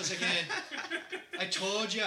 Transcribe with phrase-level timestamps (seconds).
[0.00, 0.44] mimosas again.
[1.38, 2.04] I told you.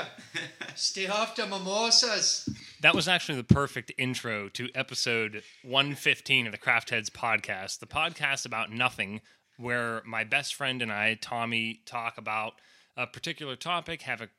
[0.75, 2.49] Stay the mimosas.
[2.81, 7.85] That was actually the perfect intro to episode 115 of the Craft Heads podcast, the
[7.85, 9.21] podcast about nothing,
[9.57, 12.53] where my best friend and I, Tommy, talk about
[12.97, 14.29] a particular topic, have a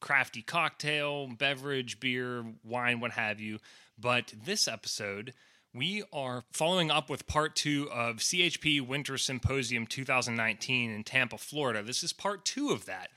[0.00, 3.58] crafty cocktail, beverage, beer, wine, what have you.
[3.98, 5.32] But this episode,
[5.74, 11.82] we are following up with part two of CHP Winter Symposium 2019 in Tampa, Florida.
[11.82, 13.10] This is part two of that.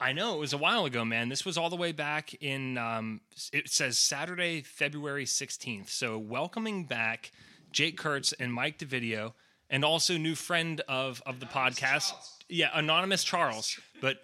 [0.00, 1.28] I know it was a while ago, man.
[1.28, 3.20] This was all the way back in, um,
[3.52, 5.90] it says Saturday, February 16th.
[5.90, 7.30] So, welcoming back
[7.70, 9.34] Jake Kurtz and Mike DeVideo,
[9.68, 12.12] and also new friend of, of the podcast.
[12.48, 13.78] Yeah, Anonymous Charles.
[14.00, 14.16] But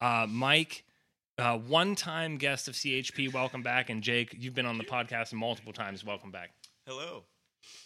[0.00, 0.84] uh, Mike,
[1.36, 3.90] uh, one time guest of CHP, welcome back.
[3.90, 6.04] And Jake, you've been on the podcast multiple times.
[6.04, 6.52] Welcome back.
[6.86, 7.24] Hello.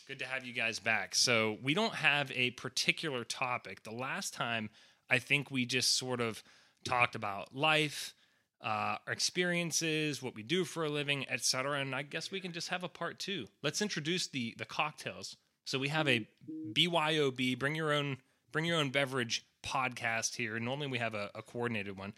[0.09, 1.15] Good to have you guys back.
[1.15, 3.85] So, we don't have a particular topic.
[3.85, 4.71] The last time,
[5.09, 6.43] I think we just sort of
[6.85, 8.15] talked about life,
[8.61, 11.81] uh, our experiences, what we do for a living, etc.
[11.81, 13.47] And I guess we can just have a part two.
[13.63, 15.37] Let's introduce the the cocktails.
[15.65, 16.27] So we have a
[16.73, 18.17] BYOB, bring your own
[18.51, 20.59] bring your own beverage podcast here.
[20.59, 22.15] Normally we have a, a coordinated one.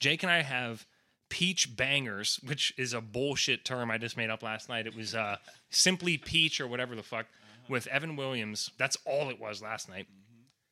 [0.00, 0.86] Jake and I have
[1.28, 4.86] peach bangers, which is a bullshit term I just made up last night.
[4.86, 5.36] It was uh,
[5.70, 7.26] simply peach or whatever the fuck
[7.68, 8.70] with Evan Williams.
[8.78, 10.06] That's all it was last night.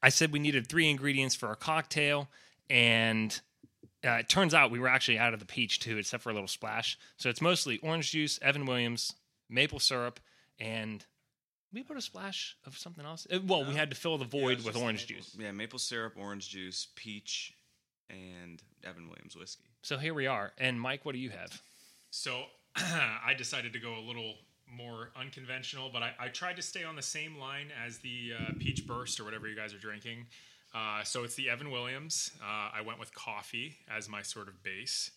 [0.02, 2.28] I said we needed three ingredients for a cocktail,
[2.68, 3.40] and
[4.04, 6.34] uh, it turns out we were actually out of the peach too, except for a
[6.34, 6.98] little splash.
[7.16, 9.14] So it's mostly orange juice, Evan Williams,
[9.48, 10.20] maple syrup,
[10.60, 11.04] and
[11.72, 13.26] we put a splash of something else.
[13.32, 15.34] Uh, Well, we had to fill the void with orange juice.
[15.38, 17.52] Yeah, maple syrup, orange juice, peach,
[18.08, 19.64] and Evan Williams whiskey.
[19.84, 20.50] So here we are.
[20.56, 21.60] And Mike, what do you have?
[22.10, 22.44] So
[22.76, 26.96] I decided to go a little more unconventional, but I, I tried to stay on
[26.96, 30.24] the same line as the uh, peach burst or whatever you guys are drinking.
[30.74, 32.30] Uh, so it's the Evan Williams.
[32.42, 35.10] Uh, I went with coffee as my sort of base,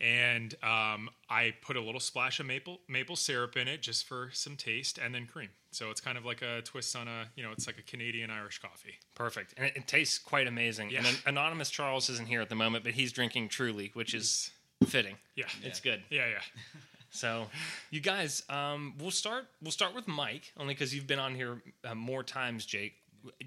[0.00, 4.30] and um, I put a little splash of maple maple syrup in it just for
[4.32, 5.48] some taste, and then cream.
[5.70, 8.30] So it's kind of like a twist on a you know it's like a Canadian
[8.30, 8.94] Irish coffee.
[9.14, 9.54] Perfect.
[9.56, 10.90] And it, it tastes quite amazing.
[10.90, 10.98] Yeah.
[10.98, 14.50] And an- Anonymous Charles isn't here at the moment, but he's drinking Truly, which is
[14.86, 15.16] fitting.
[15.34, 16.02] Yeah, It's good.
[16.10, 16.40] yeah, yeah.
[17.10, 17.46] So,
[17.90, 19.46] you guys, um, we'll start.
[19.62, 22.92] We'll start with Mike, only because you've been on here uh, more times, Jake.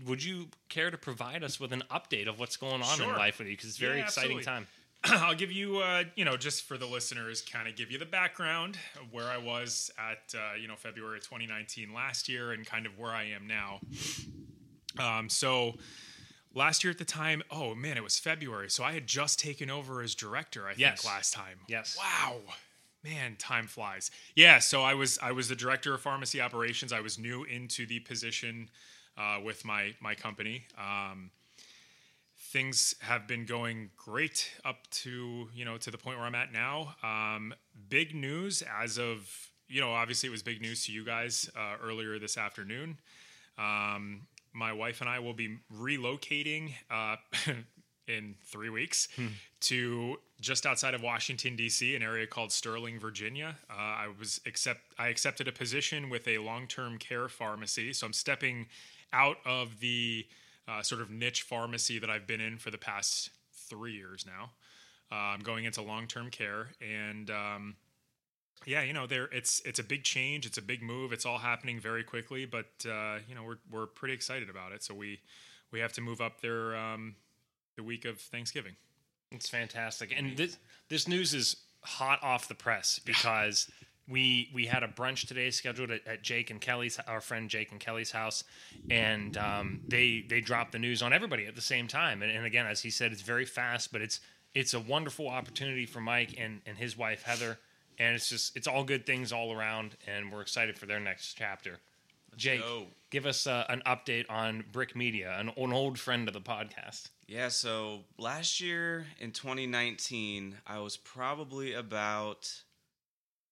[0.07, 3.37] Would you care to provide us with an update of what's going on in life
[3.37, 3.53] with you?
[3.55, 4.43] Because it's a very Yeah, exciting absolutely.
[4.45, 4.67] time.
[5.03, 8.05] I'll give you, uh, you know, just for the listeners, kind of give you the
[8.05, 12.85] background of where I was at, uh, you know, February 2019 last year and kind
[12.85, 13.79] of where I am now.
[14.97, 15.75] Um, so
[16.53, 18.69] last year at the time, oh man, it was February.
[18.69, 21.01] So I had just taken over as director, I Yes.
[21.01, 21.59] think, last time.
[21.67, 21.97] Yes.
[21.97, 22.37] Wow.
[23.03, 24.11] Man, time flies.
[24.35, 26.91] Yeah, so I was I was the director of pharmacy operations.
[26.91, 28.69] I was new into the position
[29.17, 30.65] uh, with my my company.
[30.77, 31.31] Um,
[32.49, 36.51] things have been going great up to you know to the point where I'm at
[36.51, 36.95] now.
[37.03, 37.53] Um,
[37.89, 39.29] big news as of
[39.67, 42.97] you know obviously it was big news to you guys uh, earlier this afternoon.
[43.57, 44.21] Um,
[44.53, 47.17] my wife and I will be relocating uh,
[48.07, 49.07] in three weeks
[49.61, 53.57] to just outside of Washington D.C., an area called Sterling, Virginia.
[53.69, 58.07] Uh, I was accept I accepted a position with a long term care pharmacy, so
[58.07, 58.67] I'm stepping
[59.13, 60.25] out of the
[60.69, 63.31] uh, sort of niche pharmacy that I've been in for the past
[63.69, 64.51] three years now.
[65.11, 67.75] Uh, I'm going into long term care, and um,
[68.65, 71.39] yeah, you know, there it's it's a big change, it's a big move, it's all
[71.39, 74.83] happening very quickly, but uh, you know, we're we're pretty excited about it.
[74.83, 75.19] So we
[75.71, 77.15] we have to move up there um,
[77.75, 78.75] the week of Thanksgiving.
[79.31, 80.57] It's fantastic, and this
[80.89, 83.69] this news is hot off the press because
[84.09, 87.71] we we had a brunch today scheduled at, at Jake and Kelly's our friend Jake
[87.71, 88.43] and Kelly's house,
[88.89, 92.21] and um, they they dropped the news on everybody at the same time.
[92.21, 94.19] And, and again, as he said, it's very fast, but it's
[94.55, 97.59] it's a wonderful opportunity for Mike and and his wife Heather,
[97.97, 101.35] and it's just it's all good things all around, and we're excited for their next
[101.35, 101.79] chapter.
[102.35, 102.85] Jake, go.
[103.09, 107.09] give us uh, an update on Brick Media, an, an old friend of the podcast.
[107.27, 112.51] Yeah, so last year in 2019, I was probably about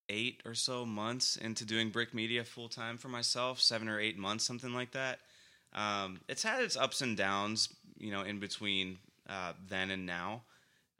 [0.09, 4.17] eight or so months into doing Brick Media full time for myself, seven or eight
[4.17, 5.19] months, something like that.
[5.73, 8.99] Um, it's had its ups and downs, you know, in between
[9.29, 10.43] uh, then and now.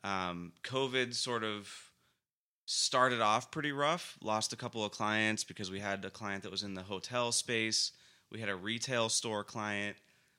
[0.03, 1.71] Um, COVID sort of
[2.65, 4.17] started off pretty rough.
[4.21, 7.31] Lost a couple of clients because we had a client that was in the hotel
[7.31, 7.93] space.
[8.31, 9.95] We had a retail store client.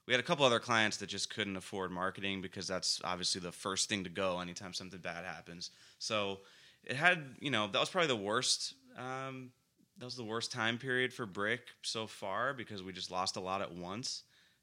[0.06, 3.52] We had a couple other clients that just couldn't afford marketing because that's obviously the
[3.52, 5.70] first thing to go anytime something bad happens.
[5.98, 6.40] So
[6.88, 8.74] it had, you know, that was probably the worst.
[8.96, 9.52] Um,
[9.98, 13.40] that was the worst time period for Brick so far because we just lost a
[13.40, 14.22] lot at once.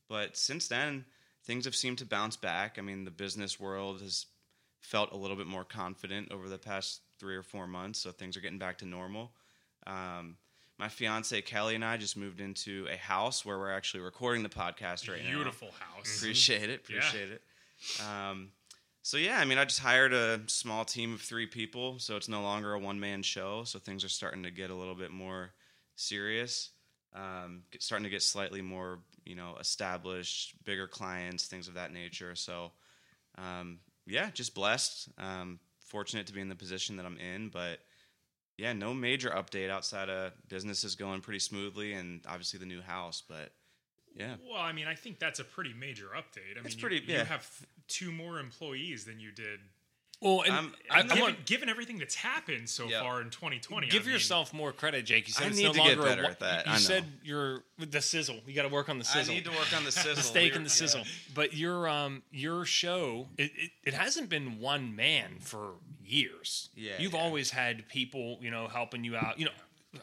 [0.10, 1.06] But since then,
[1.44, 2.78] things have seemed to bounce back.
[2.78, 4.26] I mean, the business world has
[4.80, 8.38] felt a little bit more confident over the past three or four months, so things
[8.38, 9.32] are getting back to normal.
[9.88, 10.38] Um,
[10.78, 14.50] my fiance Kelly and I just moved into a house where we're actually recording the
[14.50, 15.36] podcast right now.
[15.36, 16.18] Beautiful house.
[16.18, 16.86] Appreciate it.
[16.90, 16.98] Yeah.
[16.98, 17.42] Appreciate it.
[18.02, 18.52] Um,
[19.06, 22.28] so yeah, I mean, I just hired a small team of three people, so it's
[22.28, 23.64] no longer a one man show.
[23.64, 25.52] So things are starting to get a little bit more
[25.96, 26.72] serious.
[27.14, 32.34] Um, starting to get slightly more, you know, established, bigger clients, things of that nature.
[32.34, 32.72] So
[33.38, 35.10] um, yeah, just blessed.
[35.20, 37.82] Um, fortunate to be in the position that I'm in, but
[38.58, 42.82] yeah, no major update outside of business is going pretty smoothly, and obviously the new
[42.82, 43.22] house.
[43.30, 43.52] But
[44.16, 46.52] yeah, Well, I mean, I think that's a pretty major update.
[46.54, 47.24] I mean, It's you- pretty- you, yeah.
[47.26, 47.48] have
[47.88, 49.60] two more employees than you did.
[50.22, 53.02] Well, and I'm- I, I'm I given, want given everything that's happened so Yep.
[53.04, 55.28] far in 2020, give I mean, yourself more credit, Jake.
[55.28, 56.66] You said I it's need no to longer a better one- at that.
[56.66, 56.80] You I know.
[56.82, 58.40] said you're the sizzle.
[58.48, 59.34] You got to work on the sizzle.
[59.34, 60.16] I need to work on the sizzle.
[60.16, 61.04] the steak We're- and the sizzle.
[61.34, 65.74] But your um your show it, it, it hasn't been one man for
[66.04, 66.70] years.
[66.76, 67.20] Yeah, you've yeah.
[67.20, 69.38] always had people you know helping you out.
[69.38, 69.52] You know,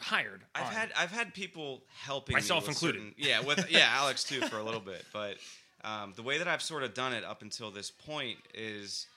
[0.01, 0.41] hired.
[0.55, 0.71] I've on.
[0.73, 2.99] had I've had people helping Myself included.
[2.99, 5.05] certain- yeah, with yeah, Alex too for a little bit.
[5.11, 5.37] But
[5.83, 9.07] um, the way that I've sort of done it up until this point is,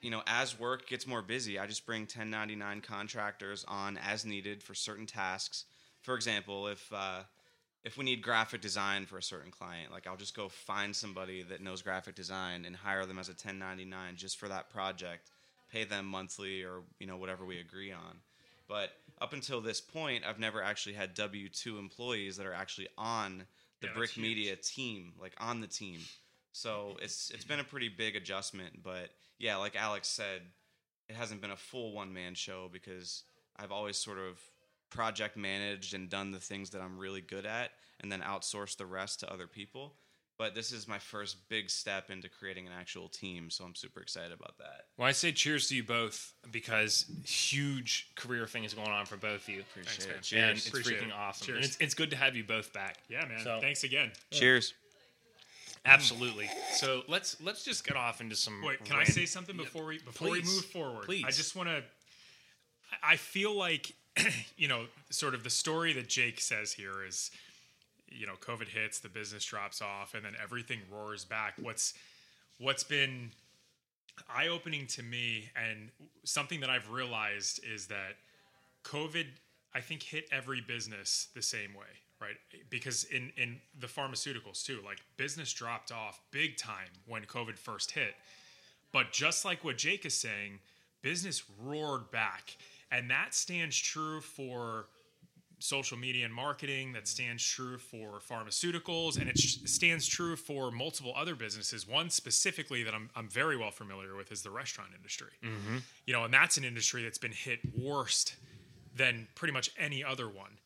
[0.00, 4.62] you know, as work gets more busy, I just bring 1099 contractors on as needed
[4.62, 5.64] for certain tasks.
[6.02, 7.20] For example, if uh,
[7.84, 11.42] if we need graphic design for a certain client, like I'll just go find somebody
[11.44, 15.30] that knows graphic design and hire them as a 1099 just for that project,
[15.72, 18.18] pay them monthly or you know whatever we agree on.
[18.68, 18.90] But
[19.20, 23.44] up until this point, I've never actually had W two employees that are actually on
[23.80, 24.16] the Yeah, Brick.
[24.16, 26.00] Media team, like on the team.
[26.52, 28.82] So it's it's been a pretty big adjustment.
[28.82, 30.42] But yeah, like Alex said,
[31.08, 33.24] it hasn't been a full one man show because
[33.56, 34.40] I've always sort of
[34.90, 37.70] project managed and done the things that I'm really good at,
[38.00, 39.94] and then outsourced the rest to other people.
[40.38, 44.00] But this is my first big step into creating an actual team, so I'm super
[44.02, 44.82] excited about that.
[44.98, 49.16] Well, I say cheers to you both because huge career thing is going on for
[49.16, 49.60] both of you.
[49.60, 50.10] Appreciate man.
[50.10, 50.14] it.
[50.16, 50.58] And Cheers.
[50.58, 51.14] it's Appreciate freaking it.
[51.14, 51.46] awesome.
[51.46, 51.56] Cheers.
[51.56, 52.98] And it's, it's good to have you both back.
[53.08, 53.40] Yeah, man.
[53.42, 54.12] So- Thanks again.
[54.30, 54.74] Cheers.
[55.86, 56.50] Absolutely.
[56.72, 58.60] So let's let's just get off into some.
[58.62, 61.04] Wait, can I say something before we before we move forward?
[61.04, 61.24] Please.
[61.24, 61.82] I just want to.
[63.02, 63.92] I feel like,
[64.56, 67.30] you know, sort of the story that Jake says here is,
[68.16, 71.54] you know, COVID hits, the business drops off, and then everything roars back.
[71.60, 71.94] What's
[72.58, 73.30] what's been
[74.28, 75.90] eye opening to me, and
[76.24, 78.16] something that I've realized is that
[78.84, 79.26] COVID,
[79.74, 81.86] I think, hit every business the same way,
[82.20, 82.36] right?
[82.70, 87.90] Because in in the pharmaceuticals too, like business dropped off big time when COVID first
[87.90, 88.14] hit.
[88.92, 90.60] But just like what Jake is saying,
[91.02, 92.56] business roared back,
[92.90, 94.86] and that stands true for
[95.58, 100.70] social media and marketing that stands true for pharmaceuticals and it sh- stands true for
[100.70, 101.88] multiple other businesses.
[101.88, 105.32] One specifically that I'm, I'm very well familiar with is the restaurant industry.
[106.06, 108.36] You know and that's an industry that's been hit worst
[108.94, 110.58] than pretty much any other one.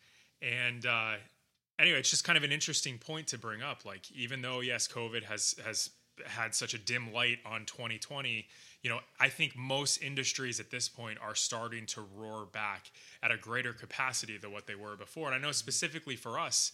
[0.42, 1.14] And uh,
[1.78, 3.84] anyway it's just kind of an interesting point to bring up.
[3.84, 5.90] Like even though yes covid has has
[6.26, 8.46] had such a dim light on 2020
[8.82, 12.90] you know i think most industries at this point are starting to roar back
[13.23, 15.26] at a greater capacity than what they were before.
[15.26, 16.73] And i know specifically for us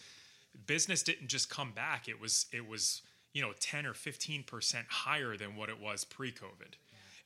[0.67, 2.09] business didn't just come back.
[2.09, 3.03] It was it was
[3.33, 4.47] you know 10 or 15%
[4.89, 6.75] higher than what it was pre-covid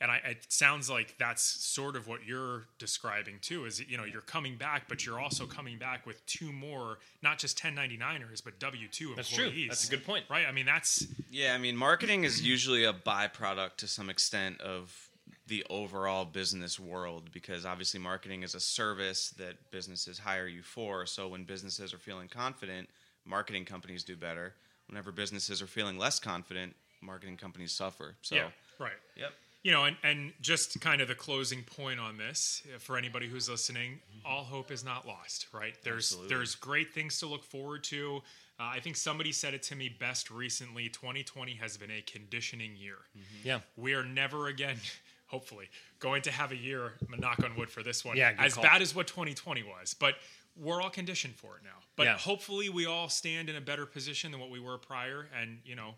[0.01, 4.05] and I, it sounds like that's sort of what you're describing too is you know
[4.05, 8.59] you're coming back but you're also coming back with two more not just 1099ers but
[8.59, 9.67] w2 That's employees true.
[9.69, 10.25] That's a good point.
[10.31, 14.61] right i mean that's Yeah, I mean, marketing is usually a byproduct to some extent
[14.61, 15.09] of
[15.47, 21.07] the overall business world because obviously marketing is a service that businesses hire you for.
[21.07, 22.89] So when businesses are feeling confident,
[23.25, 24.55] marketing companies do better.
[24.89, 28.15] Whenever businesses are feeling less confident, marketing companies suffer.
[28.23, 29.33] So, yeah right yep.
[29.63, 33.29] You know and, and just kind of the closing point on this uh, for anybody
[33.29, 36.29] who's listening all hope is not lost right there's Absolutely.
[36.35, 38.23] there's great things to look forward to
[38.59, 42.75] uh, i think somebody said it to me best recently 2020 has been a conditioning
[42.77, 42.97] year
[43.45, 43.61] Yeah.
[43.77, 44.77] we are never again
[45.27, 45.69] hopefully
[46.01, 48.55] going to have a year I'm gonna knock on wood for this one Yeah, as
[48.55, 48.65] call.
[48.65, 50.15] bad as what 2020 was but
[50.57, 52.17] we're all conditioned for it now but Yeah.
[52.19, 55.77] hopefully we all stand in a better position than what we were prior and you
[55.77, 55.95] know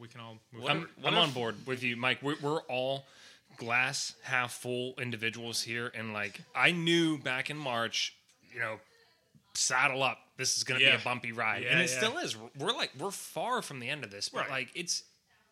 [0.00, 0.88] we can all move I'm, forward.
[1.04, 2.18] I'm on board with you, Mike.
[2.22, 3.04] We're, we're all
[3.58, 8.14] glass half full individuals here, and like I knew back in March,
[8.52, 8.76] you know,
[9.54, 10.18] saddle up.
[10.36, 10.96] This is going to Yeah.
[10.96, 11.96] be a bumpy ride, Yeah, and it yeah.
[11.98, 12.36] still is.
[12.58, 14.50] We're like we're far from the end of this, but Right.
[14.50, 15.04] like it's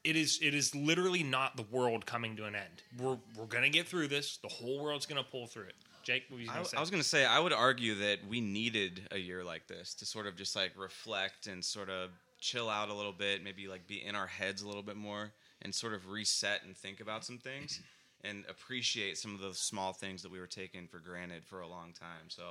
[0.03, 2.83] it is it is literally not the world coming to an end.
[2.99, 4.39] We're we're going to get through this.
[4.39, 5.75] The whole world's going to pull through it.
[6.03, 6.77] Jake, what were you I, going to say?
[6.79, 9.95] I was going to say, I would argue that we needed a year like this
[9.97, 13.69] to sort of just like reflect and sort of chill out a little bit, maybe
[13.69, 15.33] like be in our heads a little bit more,
[15.63, 17.81] and sort of reset and think about some things,
[18.25, 21.69] and appreciate some of the small things that we were taking for granted for a
[21.69, 22.29] long time.
[22.29, 22.45] So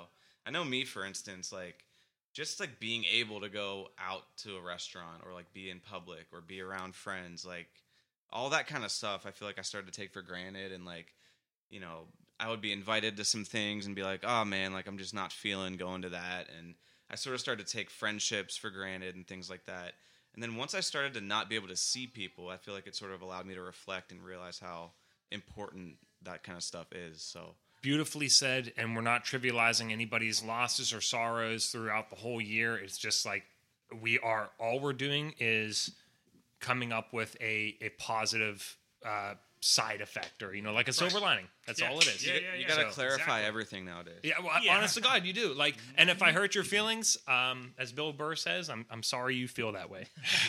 [0.46, 1.86] I know me, for instance, like
[2.34, 6.28] just like being able to go out to a restaurant or like be in public
[6.32, 7.70] or be around friends, like
[8.32, 9.26] all that kind of stuff.
[9.26, 11.14] I feel like I started to take for granted, and like
[11.70, 12.06] you know,
[12.40, 15.14] I would be invited to some things and be like, oh man, like I'm just
[15.14, 16.48] not feeling going to that.
[16.58, 16.76] And
[17.10, 19.94] I sort of started to take friendships for granted and things like that.
[20.34, 22.88] And then once I started to not be able to see people, I feel like
[22.88, 24.92] it sort of allowed me to reflect and realize how
[25.32, 27.22] important that kind of stuff is.
[27.22, 32.76] So Beautifully said, and we're not trivializing anybody's losses or sorrows throughout the whole year.
[32.76, 33.44] It's just like
[34.02, 34.50] we are.
[34.60, 35.92] All we're doing is
[36.60, 41.20] coming up with a a positive uh, side effect, or you know, like a silver
[41.20, 41.46] lining.
[41.68, 41.90] That's Yeah.
[41.92, 42.26] all it is.
[42.26, 43.46] Yeah, you, yeah, you got to So- clarify exactly.
[43.46, 44.20] everything nowadays.
[44.24, 44.78] Yeah, well, Yeah.
[44.78, 45.54] honest to God, you do.
[45.54, 49.36] Like, and if I hurt your feelings, um, as Bill Burr says, I'm I'm sorry
[49.36, 50.06] you feel that way.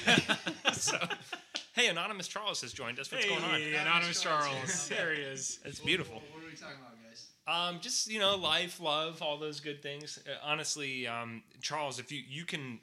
[0.73, 0.97] so,
[1.75, 3.11] hey, anonymous Charles has joined us.
[3.11, 3.61] What's going on?
[3.61, 4.88] Hey, Anonymous Charles.
[4.88, 5.59] There he is.
[5.64, 6.17] It's beautiful.
[6.33, 7.26] What are we talking about, guys?
[7.47, 10.19] Um, just you know, life, love, all those good things.
[10.26, 12.81] Uh, honestly, um, Charles, if you you can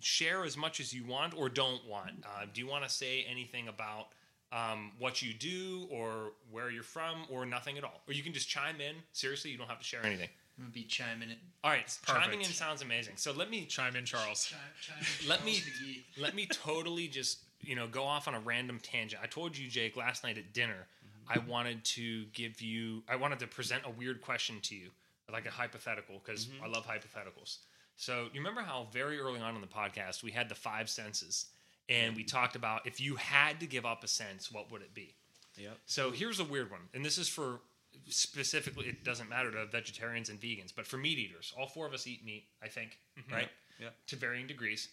[0.00, 2.24] share as much as you want or don't want.
[2.24, 4.08] Uh, do you want to say anything about
[4.52, 8.02] um, what you do or where you're from or nothing at all?
[8.08, 8.96] Or you can just chime in.
[9.12, 10.28] Seriously, you don't have to share anything.
[10.58, 11.36] I'm gonna be chiming in.
[11.62, 13.14] All right, chiming in sounds amazing.
[13.16, 14.46] So let me Chime in, Charles.
[14.46, 15.28] Chime, chime in.
[15.28, 19.22] Let me- Charles let me totally just you know go off on a random tangent.
[19.22, 20.86] I told you, Jake, last night at dinner,
[21.28, 24.88] I wanted to give you, I wanted to present a weird question to you,
[25.30, 27.58] like a hypothetical, because I love hypotheticals.
[27.96, 31.46] So you remember how very early on in the podcast we had the five senses,
[31.88, 34.94] and we talked about if you had to give up a sense, what would it
[34.94, 35.14] be?
[35.56, 35.78] Yep.
[35.86, 37.60] So here's a weird one, and this is for
[38.08, 38.86] specifically.
[38.86, 42.06] It doesn't matter to vegetarians and vegans, but for meat eaters, all four of us
[42.06, 42.44] eat meat.
[42.62, 43.34] I think, mm-hmm.
[43.34, 43.48] right?
[43.80, 43.94] Yep.
[44.08, 44.88] To varying degrees.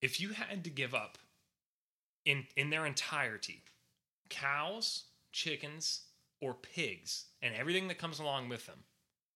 [0.00, 1.18] If you had to give up
[2.24, 3.62] in in their entirety,
[4.28, 6.02] cows, chickens,
[6.40, 8.84] or pigs, and everything that comes along with them,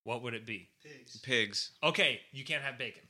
[0.04, 0.68] what would it be?
[0.82, 1.16] Pigs.
[1.20, 1.70] Pigs.
[1.82, 3.02] Okay, you can't have bacon.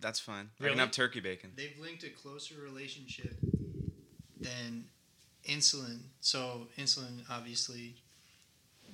[0.00, 0.08] Fine.
[0.08, 0.50] That's fine.
[0.60, 0.74] I Really?
[0.74, 1.52] can have turkey bacon.
[1.56, 3.36] They've linked a closer relationship
[4.40, 4.86] than
[5.44, 6.00] insulin.
[6.20, 7.96] So insulin, obviously,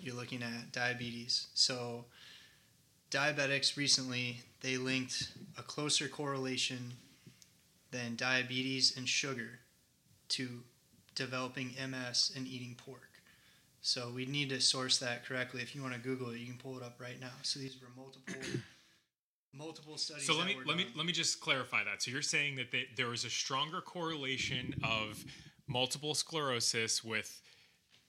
[0.01, 1.47] you're looking at diabetes.
[1.55, 2.07] So
[3.11, 6.95] diabetics recently they linked a closer correlation
[7.93, 9.61] than diabetes and sugar
[10.29, 10.63] to
[11.15, 13.11] developing MS and eating pork.
[13.81, 15.63] So we need to source that correctly.
[15.63, 17.31] If you want to Google it, you can pull it up right now.
[17.43, 18.35] So these were multiple
[19.57, 20.27] multiple studies.
[20.27, 22.03] So let me let me let me just clarify that.
[22.03, 25.25] So you're saying that they, there is a stronger correlation of
[25.67, 27.41] multiple sclerosis with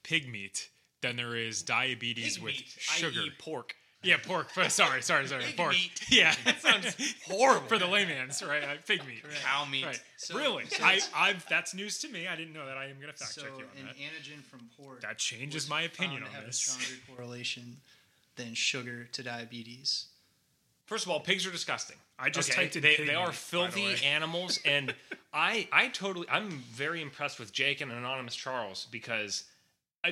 [0.02, 0.68] pig meat
[1.00, 3.20] than there is diabetes Pig with meat, sugar.
[3.20, 3.30] i.e.
[3.38, 3.74] pork.
[4.04, 4.50] Yeah, pork.
[4.68, 5.42] Sorry, sorry, sorry.
[5.42, 5.72] Pig pork.
[5.72, 5.90] meat.
[6.08, 7.66] Yeah, That sounds horrible.
[7.66, 8.62] for the layman's, right?
[8.62, 9.24] Uh, pig meat.
[9.42, 9.84] Cow meat.
[9.86, 10.00] Right.
[10.16, 10.66] So- really?
[10.66, 12.28] so I, I've that's news to me.
[12.28, 12.76] I didn't know that.
[12.76, 13.96] I am gonna fact so check you an on that.
[13.96, 16.58] antigen from pork That changes was my opinion to on have this.
[16.64, 17.76] A stronger correlation
[18.36, 20.06] than sugar to diabetes.
[20.88, 21.98] First of all, pigs are disgusting.
[22.18, 24.94] I just Okay, typed in they, pig they are by the filthy animals, and
[25.34, 29.44] I I totally I'm very impressed with Jake and Anonymous Charles because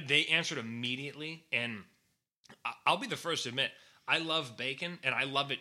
[0.06, 1.82] they answered immediately, and
[2.84, 3.70] I'll be the first to admit
[4.06, 5.60] I love bacon, and I love it.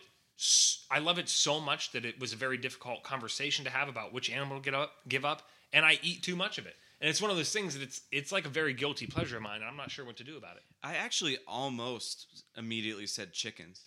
[0.90, 4.12] I love it so much that it was a very difficult conversation to have about
[4.12, 6.76] which animal to get up, give up, and I eat too much of it.
[7.00, 9.42] And it's one of those things that it's it's like a very guilty pleasure of
[9.42, 10.62] mine, and I'm not sure what to do about it.
[10.82, 13.80] I actually almost immediately said chickens.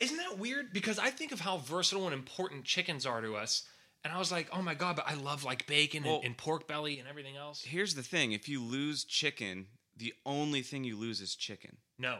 [0.00, 0.72] Isn't that weird?
[0.72, 3.64] Because I think of how versatile and important chickens are to us.
[4.02, 6.36] And I was like, oh my God, but I love like bacon Well- and, and
[6.36, 7.62] pork belly and everything else.
[7.62, 9.66] Here's the thing: if you lose chicken,
[9.96, 11.76] the only thing you lose is chicken.
[11.98, 12.18] No.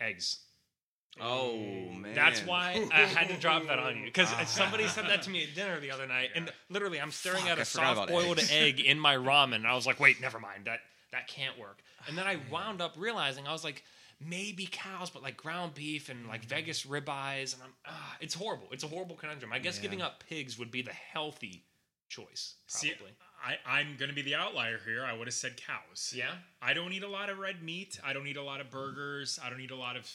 [0.00, 0.40] Eggs.
[1.20, 4.04] Oh man, That's why I had to drop that on you.
[4.04, 4.44] Because ah.
[4.44, 6.30] somebody said that to me at dinner the other night.
[6.34, 8.52] And literally, I'm staring Fuck, at a soft-boiled eggs.
[8.52, 9.56] egg in my ramen.
[9.56, 10.66] And I was like, wait, never mind.
[10.66, 10.80] That,
[11.12, 11.78] that can't work.
[12.06, 13.82] And then I wound up realizing, I was like,
[14.20, 17.54] maybe cows, but like ground beef and like Vegas ribeyes.
[17.54, 18.68] And I'm, ah, it's horrible.
[18.72, 19.52] It's a horrible conundrum.
[19.52, 19.82] I guess Yeah.
[19.82, 21.64] giving up pigs would be the healthy
[22.08, 23.12] choice, See, probably.
[23.44, 25.04] I, I'm going to be the outlier here.
[25.04, 26.12] I would have said cows.
[26.16, 26.32] yeah?
[26.60, 28.00] I don't eat a lot of red meat.
[28.04, 29.38] I don't eat a lot of burgers.
[29.44, 30.10] I don't eat a lot of,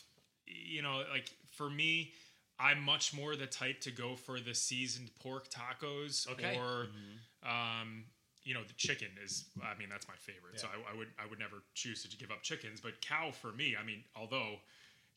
[0.45, 2.11] you know, like for me,
[2.59, 6.57] I'm much more the type to go for the seasoned pork tacos Okay.
[6.57, 6.87] or,
[7.47, 8.05] um,
[8.45, 9.45] you know, the chicken is.
[9.63, 10.59] I mean, that's my favorite.
[10.59, 13.51] So I, I would I would never choose to give up chickens, but cow for
[13.51, 13.75] me.
[13.79, 14.55] I mean, although.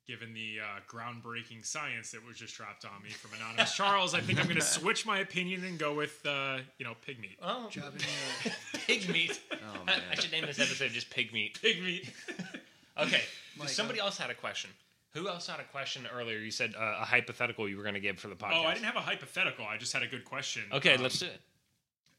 [0.09, 4.21] Given the uh, groundbreaking science that was just dropped on me from anonymous Charles, I
[4.21, 7.37] think I'm going to switch my opinion and go with uh, you know pig meat.
[7.43, 8.03] Oh, Dropping
[8.45, 8.53] the,
[8.87, 9.41] pig meat.
[9.51, 10.01] Oh, I, man.
[10.09, 11.59] I should name this episode just pig meat.
[11.61, 12.09] Pig meat.
[12.99, 13.21] Okay.
[13.59, 14.71] Mike, somebody else had a question.
[15.15, 16.39] Who else had a question earlier?
[16.39, 18.53] You said uh, a hypothetical you were going to give for the podcast.
[18.55, 19.65] Oh, I didn't have a hypothetical.
[19.67, 20.63] I just had a good question.
[20.73, 21.41] Okay, Um, let's do it.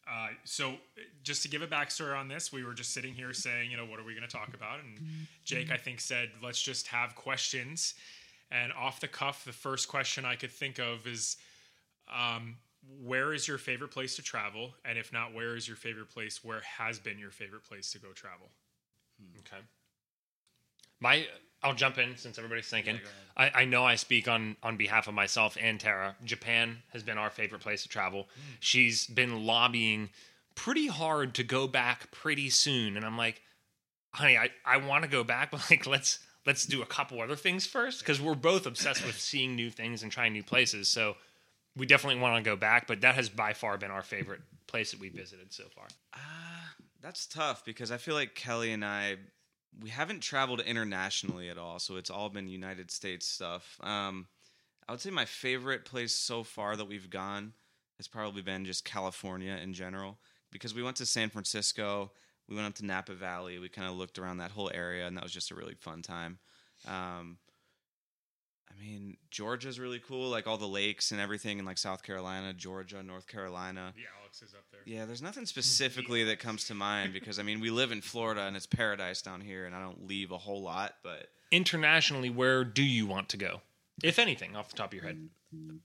[0.09, 0.75] Uh, so,
[1.23, 3.85] just to give a backstory on this, we were just sitting here saying, you know,
[3.85, 4.79] what are we going to talk about?
[4.79, 7.93] And Jake, I think, said, let's just have questions.
[8.49, 11.35] And off the cuff, the first question I could think of is,
[12.13, 12.55] um,
[13.03, 14.73] where is your favorite place to travel?
[14.85, 16.43] And if not, where is your favorite place?
[16.43, 18.47] Where has been your favorite place to go travel?
[19.39, 19.61] Okay.
[20.99, 21.27] My,
[21.63, 22.95] I'll jump in since everybody's thinking.
[22.95, 26.15] Yeah, I, I know I speak on on behalf of myself and Tara.
[26.23, 28.27] Japan has been our favorite place to travel.
[28.59, 30.09] She's been lobbying
[30.55, 33.41] pretty hard to go back pretty soon, and I'm like,
[34.13, 37.35] honey, I, I want to go back, but like let's let's do a couple other
[37.35, 40.87] things first because we're both obsessed with seeing new things and trying new places.
[40.87, 41.15] So
[41.75, 44.91] we definitely want to go back, but that has by far been our favorite place
[44.91, 45.85] that we visited so far.
[46.13, 46.17] Uh,
[47.01, 49.17] that's tough because I feel like Kelly and I
[49.81, 53.79] we haven't traveled internationally at all, so it's all been United States stuff.
[53.81, 54.27] Um,
[54.87, 57.53] I would say my favorite place so far that we've gone
[57.97, 60.19] has probably been just California in general
[60.51, 62.11] because we went to San Francisco,
[62.47, 65.17] we went up to Napa Valley, we kind of looked around that whole area, and
[65.17, 66.39] that was just a really fun time.
[66.87, 67.37] Um,
[68.71, 72.53] I mean, Georgia's really cool, like all the lakes and everything in like South Carolina,
[72.53, 73.93] Georgia, North Carolina.
[73.95, 74.81] The Alex is up there.
[74.85, 78.41] Yeah, there's nothing specifically that comes to mind because I mean we live in Florida
[78.41, 80.95] and it's paradise down here, and I don't leave a whole lot.
[81.01, 83.61] But Internationally, where do you want to go,
[84.03, 85.29] if anything, off the top of your head?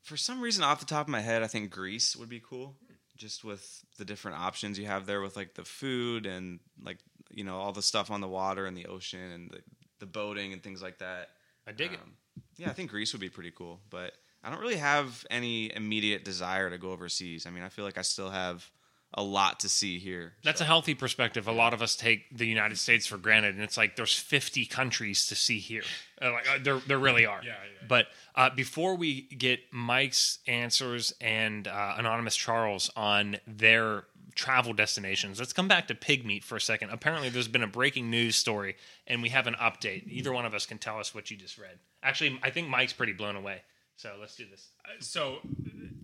[0.02, 2.74] for some reason, off the top of my head, I think Greece would be cool,
[3.16, 6.98] just with the different options you have there with like the food and like
[7.30, 9.60] you know all the stuff on the water and the ocean and the,
[10.00, 11.28] the boating and things like that.
[11.64, 12.00] I dig it.
[12.02, 12.14] Um,
[12.56, 16.24] Yeah, I think Greece would be pretty cool, but I don't really have any immediate
[16.24, 17.46] desire to go overseas.
[17.46, 18.68] I mean, I feel like I still have
[19.14, 20.32] a lot to see here.
[20.42, 21.46] That's a healthy perspective.
[21.46, 24.64] A lot of us take the United States for granted, and it's like there's 50
[24.66, 25.82] countries to see here.
[26.20, 27.40] Uh, like uh, there, there really are.
[27.44, 27.86] Yeah, yeah.
[27.86, 35.38] But uh, before we get Mike's answers and uh, anonymous Charles on their travel destinations,
[35.38, 36.88] let's come back to pig meat for a second.
[36.90, 40.10] Apparently, there's been a breaking news story, and we have an update.
[40.10, 41.78] Either one of us can tell us what you just read.
[42.02, 43.60] Actually, I think Mike's pretty blown away.
[44.02, 44.70] So let's do this.
[44.98, 45.36] so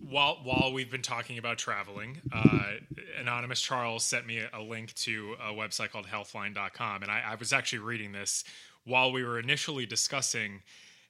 [0.09, 2.75] while while we've been talking about traveling, uh,
[3.19, 7.51] anonymous Charles sent me a, link to a website called Healthline.com, and I, I was
[7.51, 8.45] actually reading this
[8.85, 10.61] while we were initially discussing,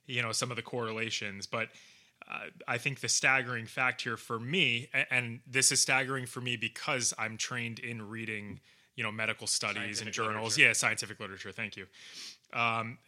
[0.06, 1.68] you know, some of the correlations, but.
[2.30, 6.40] Uh, I think the staggering fact here for me, a- and this is staggering for
[6.40, 8.60] me because I'm trained in reading,
[8.94, 10.56] you know, medical studies Scientific and journals.
[10.56, 10.68] literature.
[10.68, 11.50] Yeah, scientific literature.
[11.50, 11.86] Thank you.
[12.52, 12.98] Um,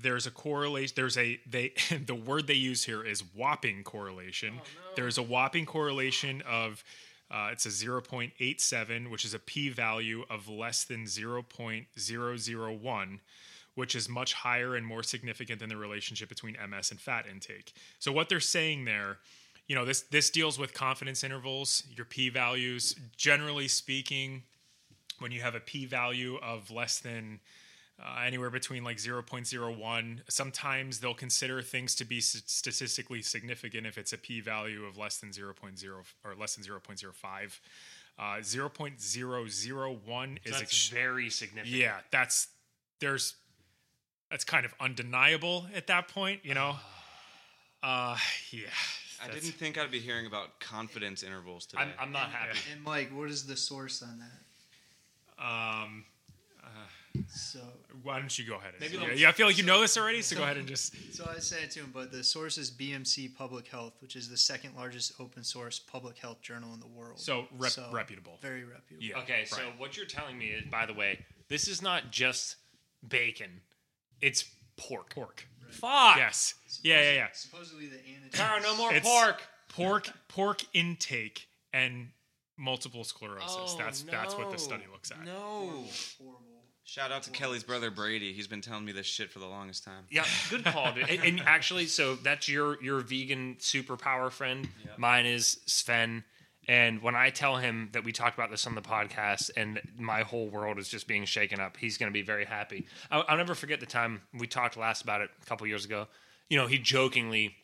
[0.00, 0.94] there's a correlation.
[0.96, 1.72] There's a they.
[2.06, 4.60] the word they use here is whopping correlation.
[4.96, 6.84] There's a whopping correlation of.
[7.30, 13.18] Uh, it's a 0.87, which is a p-value of less than 0.001,
[13.74, 17.72] which is much higher and more significant than the relationship between MS and fat intake.
[17.98, 19.16] So what they're saying there,
[19.66, 22.96] you know, this this deals with confidence intervals, your p-values.
[23.16, 24.42] Generally speaking,
[25.18, 27.40] when you have a p-value of less than
[28.00, 34.12] uh, anywhere between like 0.01 sometimes they'll consider things to be statistically significant if it's
[34.12, 35.84] a p-value of less than 0.0
[36.24, 37.58] or less than 0.05
[38.18, 41.76] uh, 0.001 is That's ex- very significant.
[41.76, 42.48] yeah that's
[43.00, 43.34] there's
[44.30, 46.76] that's kind of undeniable at that point you know
[47.82, 48.16] uh
[48.50, 48.68] yeah
[49.24, 51.82] I didn't think I'd be hearing about confidence intervals today.
[51.82, 52.58] I'm, I'm not happy.
[52.72, 55.44] And Mike, what is the source on that?
[55.44, 56.04] um
[57.28, 57.60] So,
[58.02, 59.96] why don't you go ahead and Maybe yeah, yeah, i feel like you know this
[59.96, 62.56] already so go ahead and just so I said it to him, but the source
[62.58, 66.80] is BMC Public Health, which is the second largest open source public health journal in
[66.80, 67.18] the world.
[67.20, 69.04] so, rep- reputable Very reputable.
[69.06, 72.56] yeah Okay, so what you're telling me is, by the way, this is not just
[73.06, 73.60] bacon;
[74.20, 74.44] it's
[74.76, 75.14] pork.
[75.14, 76.16] pork Fuck.
[76.16, 78.32] yes yeah yeah yeah Supposedly the antigens.
[78.32, 79.42] Tara, no more It's- pork.
[79.68, 82.08] pork pork intake and
[82.58, 83.50] multiple sclerosis.
[83.50, 85.24] Oh, that's that's what the study looks at.
[85.24, 85.84] no.
[86.18, 86.41] Horrible.
[86.92, 88.34] Shout out to Kelly's brother Brady.
[88.34, 90.04] He's been telling me this shit for the longest time.
[90.10, 91.08] Yeah, good call, dude.
[91.08, 94.68] And, and actually, so that's your your vegan superpower friend.
[94.98, 96.22] Mine is Sven.
[96.68, 100.20] And when I tell him that we talked about this on the podcast and my
[100.20, 102.84] whole world is just being shaken up, he's going to be very happy.
[103.10, 106.08] I'll, I'll never forget the time we talked last about it a couple years ago.
[106.50, 107.54] You know, he jokingly,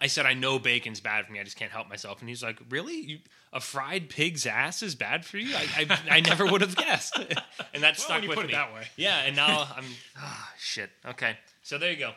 [0.00, 1.40] I said, I know bacon's bad for me.
[1.40, 2.20] I just can't help myself.
[2.20, 2.96] And he's like, Really?
[3.00, 3.18] You,
[3.52, 5.54] a fried pig's ass is bad for you?
[5.54, 7.16] I, I, I never would have guessed.
[7.72, 8.52] and that Well, stuck with me.
[8.52, 8.82] that way.
[8.96, 9.84] Yeah, and now I'm
[10.18, 10.90] ah shit.
[11.06, 12.12] Okay, so there you go.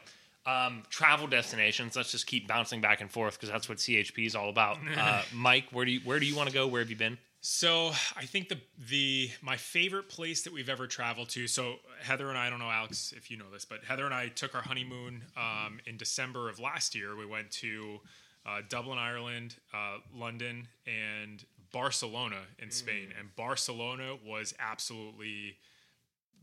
[0.45, 1.95] Um, travel destinations.
[1.95, 4.77] Let's just keep bouncing back and forth because that's what CHP is all about.
[4.97, 6.65] Uh, Mike, where do you where do you want to go?
[6.67, 7.17] Where have you been?
[7.49, 11.47] So I think the the my favorite place that we've ever traveled to.
[11.47, 14.13] So Heather and I, I don't know Alex if you know this, but Heather and
[14.13, 17.15] I took our honeymoon um, in December of last year.
[17.15, 18.01] We went to
[18.45, 23.13] uh, Dublin, Ireland, uh, London, and Barcelona in Spain.
[23.17, 25.55] And Barcelona was absolutely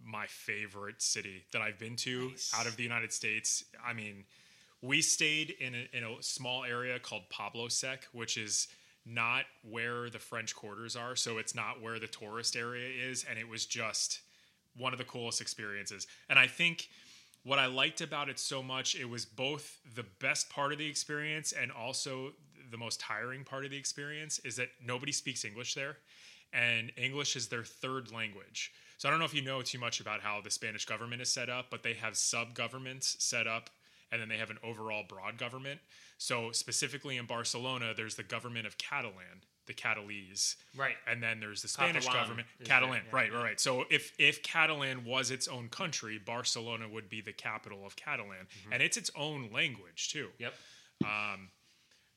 [0.03, 3.63] my favorite city that I've been to out of the United States.
[3.87, 4.25] I mean,
[4.81, 8.69] we stayed in a, in a small area called Poble Sec, which is
[9.07, 11.17] not where the French quarters are.
[11.17, 13.25] So it's not where the tourist area is.
[13.29, 14.21] And it was just
[14.77, 16.07] one of the coolest experiences.
[16.29, 16.89] And I think
[17.45, 20.87] what I liked about it so much, it was both the best part of the
[20.87, 22.33] experience and also
[22.71, 25.99] the most tiring part of the experience is that nobody speaks English there.
[26.53, 28.73] And English is their third language.
[28.97, 31.31] So I don't know if you know too much about how the Spanish government is
[31.31, 33.71] set up, but they have sub governments set up
[34.13, 35.81] and then they have an overall broad government.
[36.19, 40.97] So specifically in Barcelona, there's the government of Catalan, the Catalese, Right.
[41.07, 43.17] and then there's the Spanish Catalan government, Catalan, yeah.
[43.17, 43.61] right, right, right.
[43.61, 48.47] So if if Catalan was its own country, Barcelona would be the capital of Catalan,
[48.47, 48.73] Mm-hmm.
[48.73, 50.29] and it's its own language too.
[50.39, 50.55] Yep.
[51.05, 51.51] Um,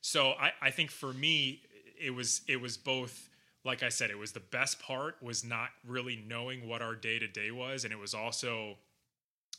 [0.00, 1.62] So I, I think for me,
[2.00, 3.28] it was it was both.
[3.64, 7.18] Like I said, it was the best part was not really knowing what our day
[7.18, 8.78] to day was, and it was also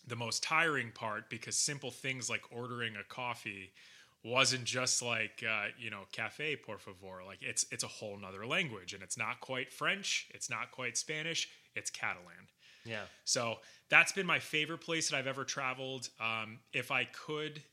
[0.10, 3.72] the most tiring part because simple things like ordering a coffee
[4.24, 8.46] wasn't just like uh, you know cafe por favor like it's it's a whole nother
[8.46, 12.48] language and it's not quite french it's not quite spanish it's catalan
[12.86, 13.04] Yeah.
[13.24, 16.10] so that's been my favorite place that I've ever traveled.
[16.20, 17.64] Um, if I could,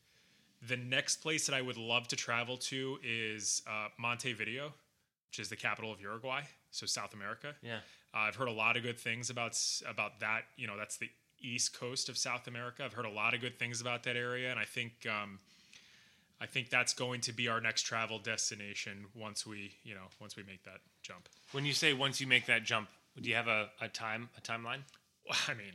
[0.67, 4.73] the next place that I would love to travel to is uh, Montevideo,
[5.29, 7.53] which is the capital of Uruguay, so South America.
[7.61, 7.81] Yeah.
[8.15, 9.55] Uh, I've heard a lot of good things about
[9.87, 10.45] about that.
[10.55, 11.09] You know, that's the
[11.41, 12.83] east coast of South America.
[12.83, 15.39] I've heard a lot of good things about that area, and I think um,
[16.39, 20.35] I think that's going to be our next travel destination once we you know once
[20.35, 21.29] we make that jump.
[21.51, 24.41] When you say once you make that jump, do you have a, a time a
[24.41, 24.81] timeline?
[25.27, 25.73] Well, I mean,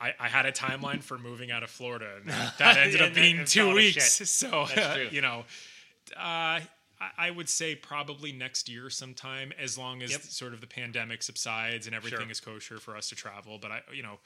[0.00, 3.14] I, I, had a timeline for moving out of Florida, and that, ended Yeah, up
[3.14, 4.20] being two weeks.
[4.28, 5.08] So, true.
[5.10, 5.44] you know,
[6.16, 6.60] uh,
[7.18, 10.22] I, would say probably next year sometime, as long as Yep.
[10.22, 12.30] sort of the pandemic subsides and everything Sure.
[12.30, 13.58] is kosher for us to travel.
[13.58, 14.18] But I, you know,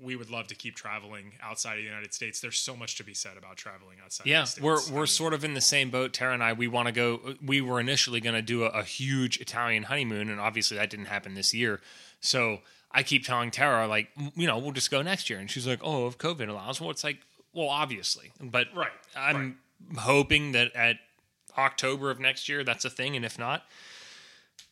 [0.00, 2.40] we would love to keep traveling outside of the United States.
[2.40, 4.26] There's so much to be said about traveling outside.
[4.26, 4.62] Yeah, of the States.
[4.64, 6.12] we're I we're mean, sort of in the same boat.
[6.12, 7.34] Tara and I, we want to go.
[7.44, 11.06] We were initially going to do a, a huge Italian honeymoon, and obviously that didn't
[11.06, 11.80] happen this year.
[12.20, 12.60] So
[12.92, 15.80] I keep telling Tara, like, you know, we'll just go next year, and she's like,
[15.82, 17.18] oh, if COVID allows, well, it's like,
[17.52, 19.58] well, obviously, but Right, I'm
[19.98, 20.96] hoping that at
[21.58, 23.64] October of next year that's a thing, and if not,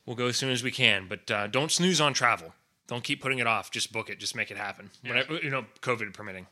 [0.06, 1.06] we'll go as soon as we can.
[1.08, 2.54] But uh, don't snooze on travel.
[2.86, 3.70] Don't keep putting it off.
[3.70, 4.18] Just book it.
[4.18, 4.90] Just make it happen.
[5.04, 6.46] Whatever, you know, COVID permitting.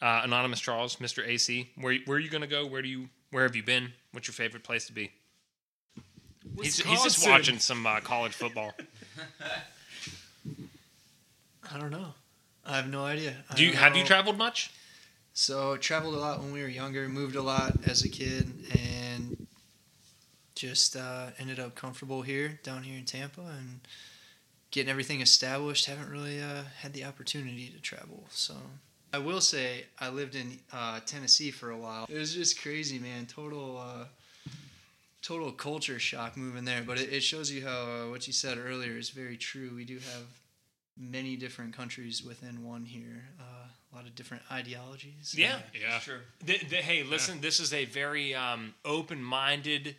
[0.00, 1.26] Uh, Anonymous Charles, Mr.
[1.26, 2.66] AC, where where are you going to go?
[2.66, 3.92] Where do you where have you been?
[4.12, 5.12] What's your favorite place to be?
[6.60, 8.72] He's, he's just watching some uh, college football.
[11.72, 12.14] I don't know.
[12.66, 13.34] I have no idea.
[13.50, 14.72] I Do you don't have you traveled much?
[15.34, 19.41] So traveled a lot when we were younger, moved a lot as a kid, and
[20.62, 23.80] just uh, ended up comfortable here, down here in Tampa, and
[24.70, 25.86] getting everything established.
[25.86, 28.22] Haven't really uh, had the opportunity to travel.
[28.30, 28.54] So
[29.12, 32.06] I will say I lived in uh, Tennessee for a while.
[32.08, 33.26] It was just crazy, man.
[33.26, 33.76] Total.
[33.78, 34.04] Uh,
[35.24, 38.58] Total culture shock moving there, but it, it shows you how uh, what you said
[38.58, 39.70] earlier is very true.
[39.72, 40.26] We do have
[40.98, 43.44] many different countries within one here, uh,
[43.92, 45.32] a lot of different ideologies.
[45.38, 46.00] Yeah, Yeah.
[46.00, 46.22] sure.
[46.44, 49.94] The, the, hey, listen, this is a very um, open-minded,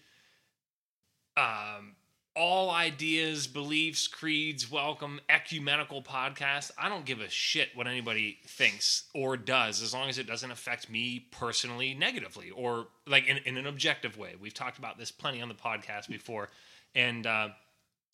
[1.38, 1.96] um,
[2.36, 6.72] all ideas, beliefs, creeds, welcome, ecumenical podcast.
[6.78, 10.50] I don't give a shit what anybody thinks or does, as long as it doesn't
[10.50, 14.36] affect me personally negatively or like in, in an objective way.
[14.40, 16.50] We've talked about this plenty on the podcast before,
[16.96, 17.50] and uh,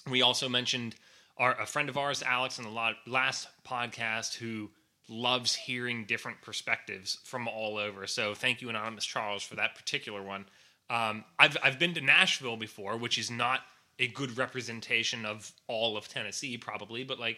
[0.10, 0.96] we also mentioned
[1.38, 4.70] our a friend of ours, Alex, in the last podcast who
[5.08, 8.06] loves hearing different perspectives from all over.
[8.06, 10.46] So thank you, Anonymous Charles, for that particular one.
[10.89, 13.62] Um, I've I've been to Nashville before, which is not
[13.99, 17.38] a good representation of all of Tennessee, probably, but like.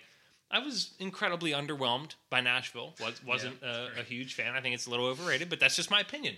[0.54, 2.94] I was incredibly underwhelmed by Nashville.
[3.00, 4.54] Was wasn't a, a huge fan.
[4.54, 6.36] I think it's a little overrated, but that's just my opinion.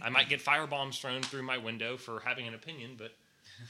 [0.00, 3.10] I might get firebombs thrown through my window for having an opinion, but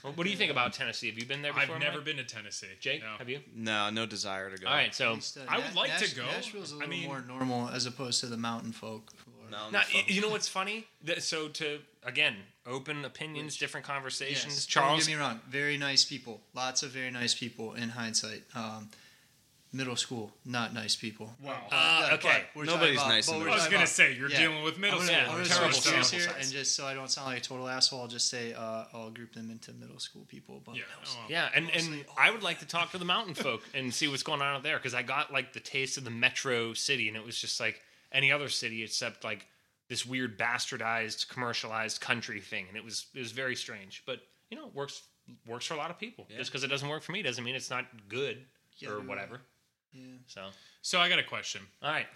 [0.14, 1.08] what do you think about Tennessee?
[1.08, 1.78] Have you been there I've before?
[1.78, 2.04] never Mike?
[2.04, 2.66] been to Tennessee.
[2.78, 3.14] Jake, No.
[3.16, 3.40] have you?
[3.54, 4.68] No, no desire to go.
[4.68, 6.26] All right, so Least, uh, I would Na- like to go.
[6.26, 9.12] Nashville's a I little mean- more normal as opposed to the mountain folk.
[9.46, 10.86] Who No, Now, no you know what's funny?
[11.18, 14.54] So to again, open opinions, different conversations.
[14.54, 15.40] Yes, Charles, Don't get me wrong.
[15.48, 16.40] Very nice people.
[16.54, 18.42] Lots of very nice people in hindsight.
[18.54, 18.90] Um,
[19.72, 21.34] middle school, not nice people.
[21.42, 21.54] Wow.
[21.70, 22.44] Uh, But okay.
[22.54, 24.38] we're Nobody's talking nice in we're I was gonna about- say you're yeah.
[24.38, 25.16] dealing with middle I'm school.
[25.16, 26.20] gonna, I'm gonna terrible switch stuff.
[26.22, 28.84] here, and just so I don't sound like a total asshole, I'll just say uh,
[28.94, 30.62] I'll group them into middle school people.
[30.64, 30.82] But Yeah.
[31.04, 31.18] oh.
[31.28, 34.22] Yeah, and, and I would like to talk to the mountain folk and see what's
[34.22, 37.16] going on out there because I got like the taste of the metro city, and
[37.16, 37.82] it was just like
[38.12, 39.46] any other city except like
[39.88, 44.02] this weird bastardized, commercialized country thing, and it was it was very strange.
[44.06, 45.02] But you know, it works
[45.46, 46.26] works for a lot of people.
[46.36, 48.44] Just because it doesn't work for me doesn't mean it's not good
[48.78, 49.40] Yeah, or whatever.
[49.92, 50.02] yeah.
[50.26, 50.48] So,
[50.82, 51.62] So I got a question.
[51.82, 52.06] all right,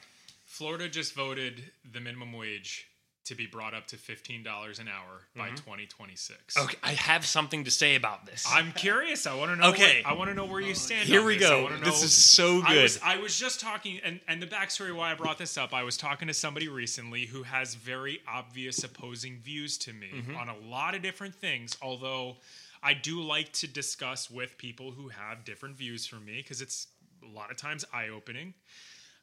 [0.47, 2.87] Florida just voted the minimum wage
[3.25, 6.57] to be brought up to fifteen dollars an hour by twenty twenty six.
[6.57, 8.45] okay, I have something to say about this.
[8.49, 9.27] I'm curious.
[9.27, 9.69] I want to know.
[9.71, 10.03] Okay.
[10.03, 11.07] Where, I want to know where you stand.
[11.07, 11.49] Here on we this.
[11.49, 11.63] Go.
[11.65, 12.83] wanna This is so I good.
[12.83, 15.83] was, I was just talking, and, and the backstory why I brought this up, I
[15.83, 20.37] was talking to somebody recently who has very obvious opposing views to me Mm-hmm.
[20.37, 22.37] on a lot of different things, although
[22.83, 26.87] I do like to discuss with people who have different views from me because it's
[27.23, 28.55] a lot of times eye opening.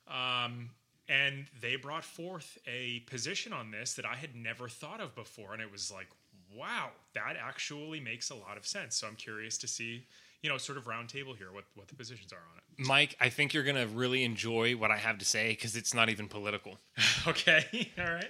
[0.07, 0.69] Um,
[1.09, 5.53] and they brought forth a position on this that I had never thought of before.
[5.53, 6.07] And it was like,
[6.53, 8.95] wow, that actually makes a lot of sense.
[8.97, 10.05] So I'm curious to see,
[10.41, 12.85] you know, sort of roundtable here, what, what the positions are on it.
[12.85, 16.09] Mike, I think you're gonna really enjoy what I have to say because it's not
[16.09, 16.77] even political.
[17.27, 17.91] Okay.
[17.99, 18.29] All right.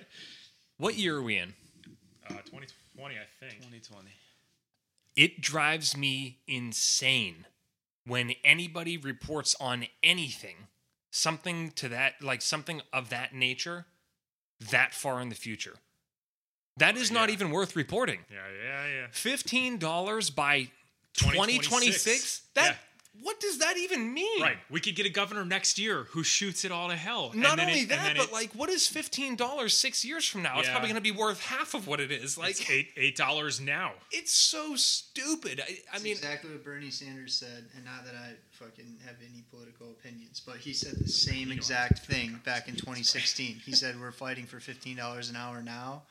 [0.78, 1.54] What year are we in?
[2.28, 3.58] Uh, 2020, I think.
[3.58, 4.10] 2020.
[5.16, 7.46] It drives me insane
[8.06, 10.56] when anybody reports on anything,
[11.18, 13.86] something to that, like something of that nature,
[14.72, 15.76] that far in the future.
[16.78, 17.34] That is not Yeah.
[17.34, 18.26] even worth reporting.
[18.32, 19.08] Yeah, yeah, yeah.
[19.12, 20.70] $15 by
[21.14, 21.68] 2026.
[21.68, 22.42] 2026?
[22.54, 22.78] That Yeah.
[23.22, 24.42] What does that even mean?
[24.42, 24.58] Right.
[24.70, 27.32] We could get a governor next year who shoots it all to hell.
[27.34, 29.76] and Not then only it- and that, then but it- like, what is fifteen dollars
[29.76, 30.60] six years from now?
[30.60, 32.38] It's probably going to be worth half of what it is.
[32.38, 33.94] Like, it's eight eight dollars now.
[34.12, 35.60] it's so stupid.
[35.60, 39.16] I, I That's mean, exactly what Bernie Sanders said, and not that I fucking have
[39.22, 43.62] any political opinions, but he said the same exact thing back in 2016.
[43.66, 46.04] He said we're fighting for $15 an hour now,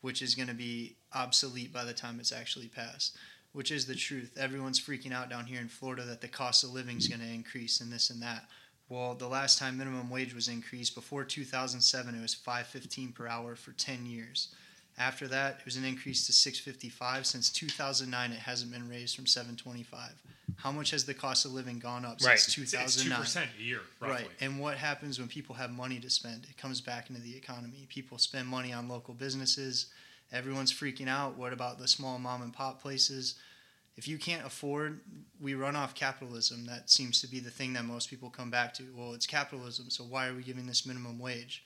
[0.00, 3.16] which is going to be obsolete by the time it's actually passed.
[3.58, 4.38] Which is the truth.
[4.38, 7.26] Everyone's freaking out down here in Florida that the cost of living is going to
[7.26, 8.44] increase and this and that.
[8.88, 13.56] Well, the last time minimum wage was increased before 2007, it was 5.15 per hour
[13.56, 14.54] for 10 years.
[14.96, 17.26] After that, it was an increase to 655.
[17.26, 20.12] Since 2009, it hasn't been raised from 725.
[20.54, 22.38] How much has the cost of living gone up Right.
[22.38, 23.20] since It's- It's two 2009?
[23.24, 24.22] percent a year, roughly.
[24.26, 24.30] Right.
[24.40, 26.44] And what happens when people have money to spend?
[26.48, 27.86] It comes back into the economy.
[27.88, 29.86] People spend money on local businesses.
[30.30, 31.36] Everyone's freaking out.
[31.36, 33.34] What about the small mom and pop places?
[33.98, 35.00] If you can't afford,
[35.40, 36.66] we run off capitalism.
[36.66, 38.84] That seems to be the thing that most people come back to.
[38.96, 41.64] Well, it's capitalism, so why are we giving this minimum wage?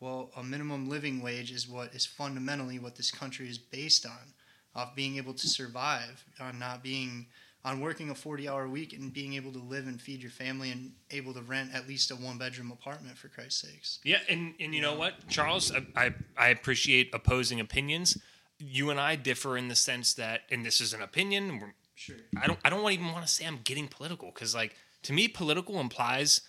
[0.00, 4.32] Well, a minimum living wage is what is fundamentally what this country is based on,
[4.74, 7.26] off being able to survive, on not being
[7.66, 10.70] on working a 40 hour week and being able to live and feed your family
[10.70, 13.98] and able to rent at least a one bedroom apartment for Christ's sakes.
[14.04, 18.18] Yeah, and, and you know what, Charles, I, I I appreciate opposing opinions.
[18.58, 21.72] You and I differ in the sense that, and this is an opinion.
[21.94, 22.16] Sure.
[22.40, 25.28] I don't I don't even want to say I'm getting political because like to me,
[25.28, 26.40] political implies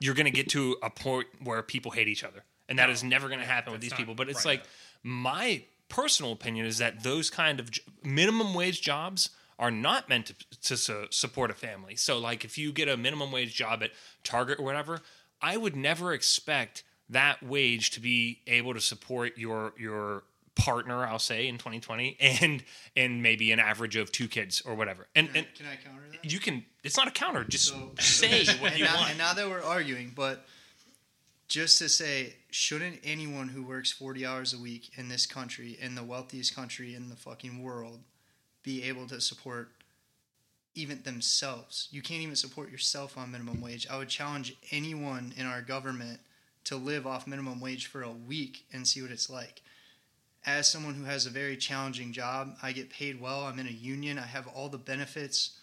[0.00, 2.92] you're going to get to a point where people hate each other, and that No,
[2.92, 4.14] is never going to happen with these people.
[4.14, 4.58] But it's right.
[4.58, 4.66] like
[5.02, 10.26] my personal opinion is that those kind of j- minimum wage jobs are not meant
[10.26, 11.94] to, to su- support a family.
[11.94, 13.90] So like if you get a minimum wage job at
[14.24, 15.00] Target or whatever,
[15.40, 21.18] I would never expect that wage to be able to support your your partner, I'll
[21.18, 22.62] say in 2020 and
[22.96, 25.06] and maybe an average of two kids or whatever.
[25.14, 26.30] And Can I, and can I counter that?
[26.30, 29.08] you can it's not a counter, just So- say what you now, want.
[29.10, 30.46] And now that we're arguing, but
[31.48, 35.94] just to say, shouldn't anyone who works 40 hours a week in this country, in
[35.94, 38.00] the wealthiest country in the fucking world,
[38.62, 39.68] be able to support
[40.74, 41.88] even themselves?
[41.90, 43.86] You can't even support yourself on minimum wage.
[43.90, 46.20] I would challenge anyone in our government
[46.64, 49.60] to live off minimum wage for a week and see what it's like.
[50.46, 53.44] As someone who has a very challenging job, I get paid well.
[53.44, 54.18] I'm in a union.
[54.18, 55.58] I have all the benefits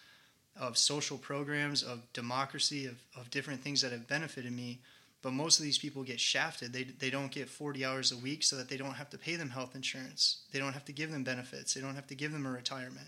[0.56, 4.80] of social programs, of democracy, of, of different things that have benefited me.
[5.22, 6.72] But most of these people get shafted.
[6.72, 9.36] They, they don't get 40 hours a week so that they don't have to pay
[9.36, 10.42] them health insurance.
[10.52, 11.74] They don't have to give them benefits.
[11.74, 13.06] They don't have to give them a retirement.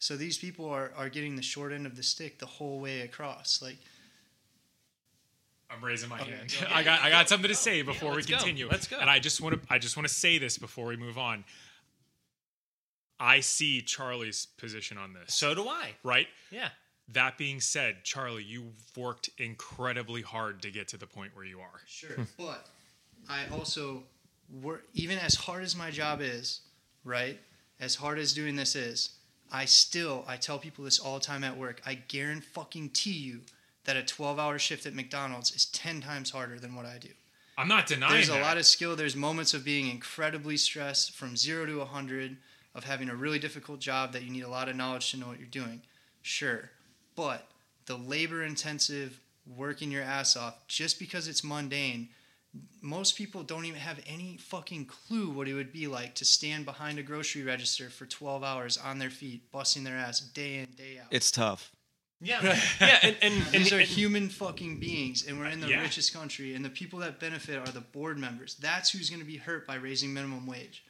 [0.00, 3.02] So these people are, are getting the short end of the stick the whole way
[3.02, 3.60] across.
[3.62, 3.78] Like,
[5.72, 6.54] I'm raising my Okay, hand.
[6.60, 8.36] go I got I got something to say before we let's go.
[8.36, 8.68] continue.
[8.68, 8.98] Let's go.
[8.98, 11.44] And I just want to I just want to say this before we move on.
[13.18, 15.34] I see Charlie's position on this.
[15.34, 15.90] so do I.
[16.02, 16.26] right?
[16.50, 16.68] Yeah.
[17.12, 21.58] That being said, Charlie, you've worked incredibly hard to get to the point where you
[21.60, 21.80] are.
[21.86, 22.66] Sure, but
[23.28, 24.04] I also
[24.62, 26.60] work even as hard as my job is,
[27.04, 27.38] right?
[27.80, 29.10] As hard as doing this is,
[29.52, 31.82] I still I tell people this all the time at work.
[31.84, 33.40] I guarantee fucking you
[33.90, 37.08] that a 12 hour shift at McDonald's is 10 times harder than what I do.
[37.58, 38.42] I'm not denying There's a that.
[38.42, 38.94] lot of skill.
[38.94, 42.36] There's moments of being incredibly stressed from zero to 100,
[42.76, 45.26] of having a really difficult job that you need a lot of knowledge to know
[45.26, 45.82] what you're doing.
[46.22, 46.70] Sure.
[47.16, 47.48] But
[47.86, 49.18] the labor intensive,
[49.56, 52.10] working your ass off, just because it's mundane,
[52.80, 56.64] most people don't even have any fucking clue what it would be like to stand
[56.64, 60.66] behind a grocery register for 12 hours on their feet, busting their ass day in,
[60.76, 61.08] day out.
[61.10, 61.72] It's tough.
[62.22, 62.42] Yeah,
[62.80, 65.80] yeah, and and, and, These are and- human fucking beings, and we're in the Yeah.
[65.80, 68.56] richest country, and the people that benefit are the board members.
[68.56, 70.84] That's who's going to be hurt by raising minimum wage.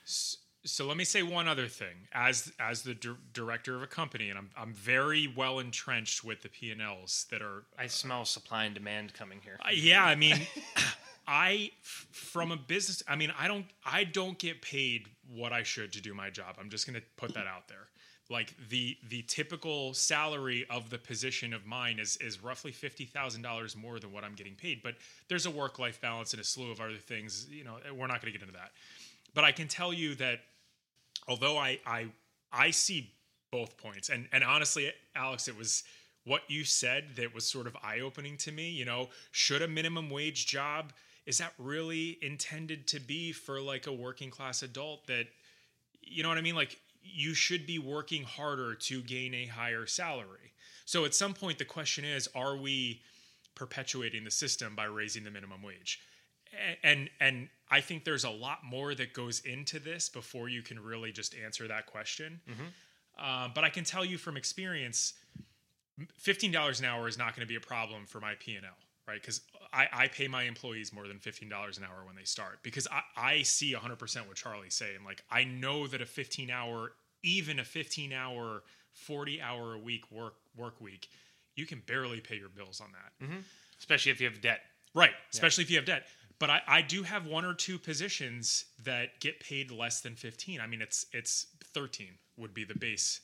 [0.64, 4.28] so let me say one other thing as as the dir- director of a company
[4.28, 8.74] and I'm I'm very well entrenched with the P&Ls that are I smell supply and
[8.74, 9.58] demand coming here.
[9.64, 10.36] Uh, yeah, I mean,
[11.26, 13.02] I f- from a business.
[13.08, 16.56] I mean, I don't I don't get paid what I should to do my job.
[16.58, 17.86] I'm just going to put that out there.
[18.30, 23.42] Like the the typical salary of the position of mine is is roughly fifty thousand
[23.42, 24.82] dollars more than what I'm getting paid.
[24.82, 24.94] But
[25.28, 27.48] there's a work life balance and a slew of other things.
[27.50, 28.70] You know, we're not going to get into that.
[29.34, 30.40] But I can tell you that
[31.26, 32.06] although I I
[32.52, 33.12] I see
[33.50, 35.82] both points, and and honestly, Alex, it was
[36.24, 38.70] what you said that was sort of eye opening to me.
[38.70, 40.92] You know, should a minimum wage job
[41.26, 45.26] is that really intended to be for like a working class adult that
[46.02, 46.56] you know what I mean?
[46.56, 50.52] Like you should be working harder to gain a higher salary.
[50.84, 53.02] So at some point the question is are we
[53.54, 56.00] perpetuating the system by raising the minimum wage?
[56.82, 60.80] And and I think there's a lot more that goes into this before you can
[60.80, 62.40] really just answer that question.
[63.18, 65.14] Uh, but I can tell you from experience,
[66.18, 68.66] fifteen dollars an hour is not going to be a problem for my P and
[68.66, 68.72] L,
[69.10, 69.20] right?
[69.20, 69.40] Because
[69.72, 72.86] I, I pay my employees more than fifteen dollars an hour when they start because
[72.90, 74.98] I, I see hundred percent what Charlie's saying.
[75.04, 76.92] Like I know that a fifteen hour,
[77.22, 81.08] even a fifteen hour, forty hour a week work work week,
[81.56, 83.26] you can barely pay your bills on that.
[83.78, 84.60] especially if you have debt.
[84.94, 86.04] Right, especially if you have debt.
[86.40, 90.60] But I, I do have one or two positions that get paid less than 15.
[90.60, 93.20] I mean, it's it's 13 would be the base.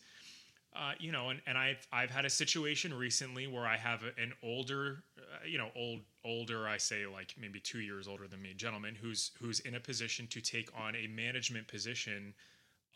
[0.75, 4.35] Uh, you know, and, and I've I've had a situation recently where I have an
[4.43, 5.03] older,
[5.37, 6.69] Uh, you know, old older.
[6.69, 10.27] I say like maybe two years older than me, gentleman who's who's in a position
[10.29, 12.35] to take on a management position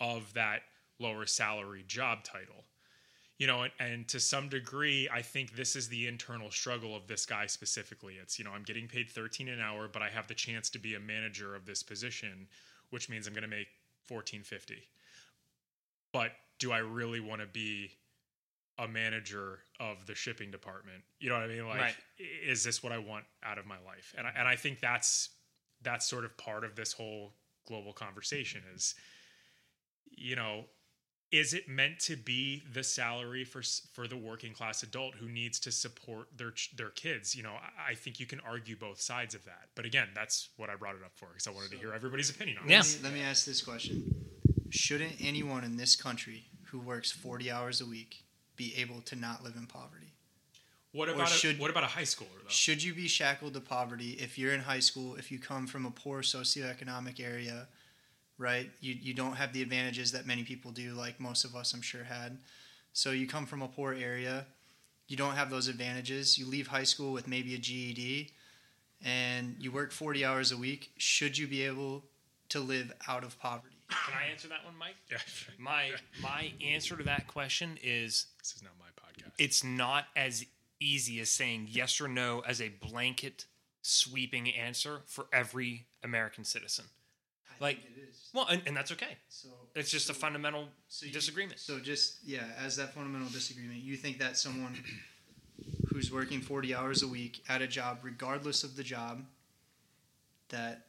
[0.00, 0.62] of that
[0.98, 2.64] lower salary job title
[3.40, 7.08] you know and, and to some degree i think this is the internal struggle of
[7.08, 10.28] this guy specifically it's you know i'm getting paid 13 an hour but i have
[10.28, 12.46] the chance to be a manager of this position
[12.90, 13.68] which means i'm going to make
[14.08, 14.86] 1450
[16.12, 17.90] but do i really want to be
[18.80, 21.02] a manager of the shipping department.
[21.20, 21.66] You know what i mean?
[21.68, 21.94] Like Right.
[22.18, 24.14] is this what i want out of my life?
[24.18, 25.28] And I, and I think that's
[25.82, 27.34] that's sort of part of this whole
[27.66, 28.94] global conversation is
[30.10, 30.64] you know
[31.32, 33.62] is it meant to be the salary for
[33.94, 37.34] for the working class adult who needs to support their their kids?
[37.36, 39.68] You know I, I think you can argue both sides of that.
[39.76, 42.30] But again that's what i brought it up for because i wanted to hear everybody's
[42.30, 42.80] opinion on Yeah.
[42.80, 44.14] it Let me, let me ask this question.
[44.70, 48.22] Shouldn't anyone in this country who works 40 hours a week
[48.60, 50.12] be able to not live in poverty?
[50.92, 54.18] what about a, what about a high schooler though Should you be shackled to poverty
[54.20, 57.68] if you're in high school, if you come from a poor socioeconomic area,
[58.38, 58.68] right?
[58.80, 61.80] You, you don't have the advantages that many people do, like most of us, I'm
[61.80, 62.38] sure, had.
[62.92, 64.46] So you come from a poor area,
[65.06, 66.38] you don't have those advantages.
[66.38, 68.30] You leave high school with maybe a GED,
[69.04, 70.90] and you work 40 hours a week.
[70.98, 72.04] Should you be able
[72.50, 73.69] to live out of poverty?
[73.90, 74.94] Can I answer that one, Mike?
[75.10, 75.18] yeah
[75.58, 75.90] My
[76.22, 80.44] my answer to that question is this is not my podcast it's not as
[80.80, 83.46] easy as saying yes or no as a blanket
[83.82, 86.84] sweeping answer for every American citizen.
[87.60, 88.30] Like, it is.
[88.32, 89.18] well, and, and that's okay.
[89.28, 91.58] So It's just a fundamental So you- disagreement.
[91.60, 94.74] So just yeah, as that fundamental disagreement, you think that someone
[95.90, 99.24] who's working 40 hours a week at a job regardless of the job
[100.48, 100.86] that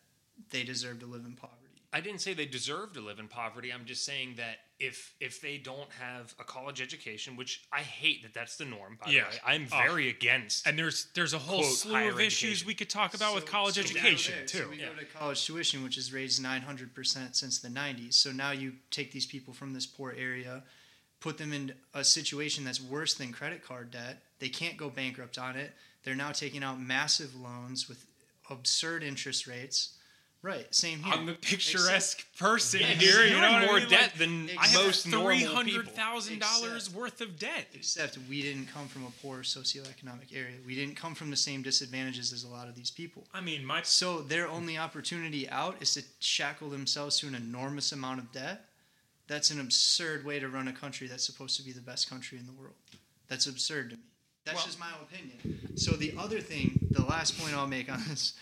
[0.50, 1.58] they deserve to live in poverty.
[1.94, 3.72] I didn't say they deserve to live in poverty.
[3.74, 8.24] I'm just saying that if if they don't have a college education, which I hate
[8.24, 8.98] that that's the norm.
[9.04, 9.24] By Yeah.
[9.26, 9.78] the way, I'm Oh.
[9.78, 10.66] very against.
[10.66, 12.68] and there's there's a whole Quote, slew higher of issues education.
[12.68, 14.46] we could talk about with college so education there.
[14.46, 18.16] too So we go to college tuition, which has raised 900% since the 90s.
[18.16, 20.64] So now you take these people from this poor area,
[21.20, 24.24] put them in a situation that's worse than credit card debt.
[24.40, 25.76] They can't go bankrupt on it.
[26.04, 28.06] They're now taking out massive loans with
[28.50, 29.98] absurd interest rates.
[30.44, 31.14] Right, same here.
[31.14, 33.24] I'm the picturesque person Yeah, here.
[33.26, 33.90] You you're know in what I more mean?
[33.90, 37.68] debt Like, than I I have most three hundred thousand dollars worth of debt.
[37.76, 40.56] Except we didn't come from a poor socioeconomic area.
[40.66, 43.24] We didn't come from the same disadvantages as a lot of these people.
[43.36, 47.92] I mean, my So their only opportunity out is to shackle themselves to an enormous
[47.92, 48.66] amount of debt.
[49.28, 52.40] That's an absurd way to run a country that's supposed to be the best country
[52.40, 52.74] in the world.
[53.28, 54.02] That's absurd to me.
[54.46, 55.78] That's Well- just my opinion.
[55.78, 58.34] So the other thing, the last point I'll make on this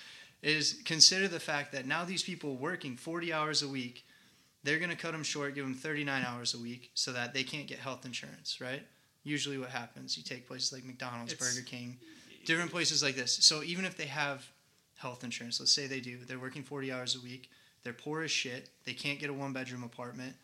[0.42, 4.06] is consider the fact that now these people working 40 hours a week,
[4.64, 7.44] they're going to cut them short, give them 39 hours a week so that they
[7.44, 8.84] can't get health insurance, right?
[9.24, 11.98] Usually what happens, you take places like McDonald's, It's- Burger King,
[12.46, 13.34] different places like this.
[13.42, 14.48] So even if they have
[14.98, 17.50] health insurance, let's say they do, they're working 40 hours a week,
[17.84, 20.36] they're poor as shit, they can't get a one bedroom apartment.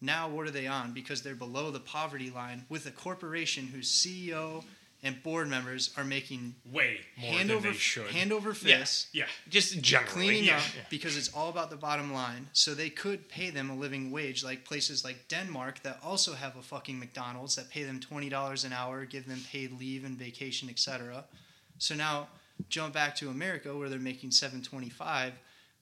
[0.00, 0.92] Now what are they on?
[0.92, 4.62] Because they're below the poverty line with a corporation whose CEO
[5.06, 8.10] and board members are making Way more hand than over they should.
[8.10, 8.78] hand over Yeah.
[8.78, 9.26] fist yeah.
[9.48, 10.12] Just generally.
[10.12, 10.56] cleaning yeah.
[10.56, 12.48] up because it's all about the bottom line.
[12.52, 16.56] So they could pay them a living wage, like places like Denmark that also have
[16.56, 20.18] a fucking McDonald's that pay them twenty dollars an hour, give them paid leave and
[20.18, 21.24] vacation, etc.
[21.78, 22.28] So now
[22.68, 25.32] jump back to America where they're making seven twenty five.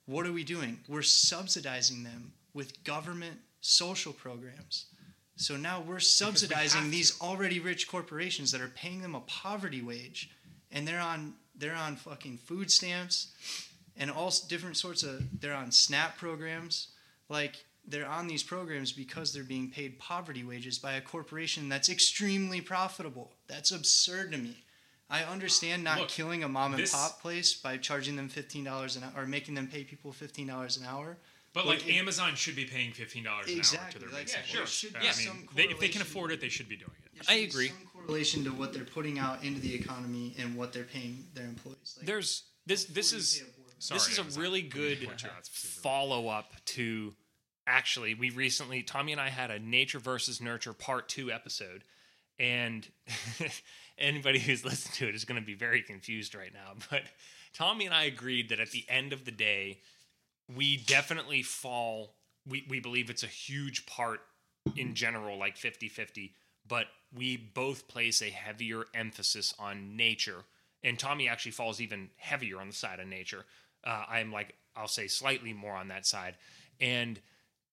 [0.06, 0.78] What are we doing?
[0.88, 4.86] We're subsidizing them with government social programs.
[5.36, 9.82] So now we're subsidizing have these already rich corporations that are paying them a poverty
[9.82, 10.30] wage,
[10.70, 13.32] and they're on they're on fucking food stamps,
[13.96, 16.88] and all different sorts of they're on SNAP programs.
[17.28, 21.88] Like they're on these programs because they're being paid poverty wages by a corporation that's
[21.88, 23.32] extremely profitable.
[23.46, 24.64] That's absurd to me.
[25.10, 28.64] I understand not Look, killing a mom and this- pop place by charging them fifteen
[28.64, 31.18] dollars an hour or making them pay people fifteen dollars an hour.
[31.54, 34.08] But Well, like it- Amazon should be paying fifteen dollars an Exactly, hour to their
[34.10, 34.72] like, basic yeah, sure, workers.
[34.74, 36.90] should I be mean, some they, if they can afford it, they should be doing
[37.04, 37.24] it.
[37.28, 37.68] I agree.
[37.68, 41.44] Some correlation to what they're putting out into the economy and what they're paying their
[41.46, 41.94] employees.
[41.96, 43.44] Like, There's this this is a.
[43.78, 45.82] Sorry, this is a really good point uh, you out specifically.
[45.82, 47.14] follow up to
[47.66, 51.84] actually we recently Tommy and I had a nature versus nurture part 2 episode
[52.38, 52.86] and
[53.98, 57.02] anybody who's listened to it is going to be very confused right now but
[57.52, 59.80] Tommy and I agreed that at the end of the day
[60.52, 62.14] we definitely fall
[62.46, 64.20] we we believe it's a huge part
[64.76, 66.30] in general like 50-50
[66.66, 70.44] but we both place a heavier emphasis on nature.
[70.82, 73.44] And tommy actually falls even heavier on the side of nature.
[73.82, 76.36] Uh, i'm like i'll say slightly more on that side.
[76.80, 77.20] And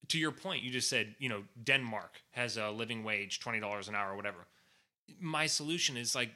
[0.07, 3.95] to your point you just said you know denmark has a living wage $20 an
[3.95, 4.47] hour or whatever.
[5.19, 6.31] My solution is like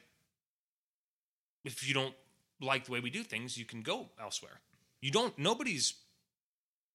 [1.64, 2.14] if you don't
[2.60, 4.60] like the way we do things you can go elsewhere.
[5.00, 5.94] You don't nobody's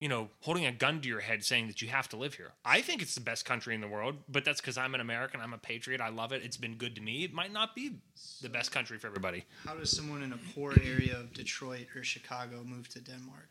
[0.01, 2.51] you know, holding a gun to your head saying that you have to live here.
[2.65, 5.39] I think it's the best country in the world, but that's because I'm an American.
[5.39, 6.01] I'm a patriot.
[6.01, 6.43] I love it.
[6.43, 7.23] It's been good to me.
[7.23, 7.97] It might not be
[8.41, 9.45] the best country for everybody.
[9.63, 13.47] How does someone in a poor area of Detroit or Chicago move to Denmark?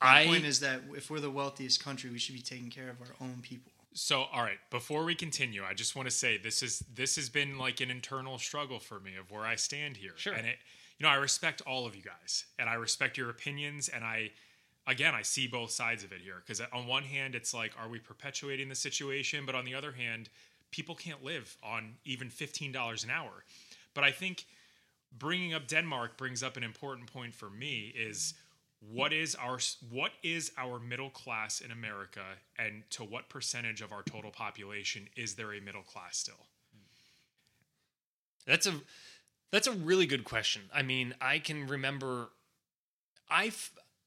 [0.00, 2.88] My I point is that if we're the wealthiest country, we should be taking care
[2.88, 3.72] of our own people.
[3.92, 7.28] So, all right, before we continue, I just want to say this is this has
[7.28, 10.12] been like an internal struggle for me of where I stand here.
[10.14, 10.34] Sure.
[10.34, 10.58] And it
[10.98, 14.30] you know, I respect all of you guys and I respect your opinions and I
[14.88, 17.88] again, I see both sides of it here because on one hand it's like are
[17.88, 20.28] we perpetuating the situation, but on the other hand,
[20.70, 23.44] people can't live on even $15 an hour.
[23.94, 24.46] But I think
[25.16, 28.34] bringing up Denmark brings up an important point for me is
[28.80, 29.58] what is our
[29.90, 32.22] what is our middle class in America
[32.58, 36.46] and to what percentage of our total population is there a middle class still?
[38.46, 38.74] That's a
[39.50, 40.62] that's a really good question.
[40.72, 42.28] I mean, I can remember
[43.30, 43.52] I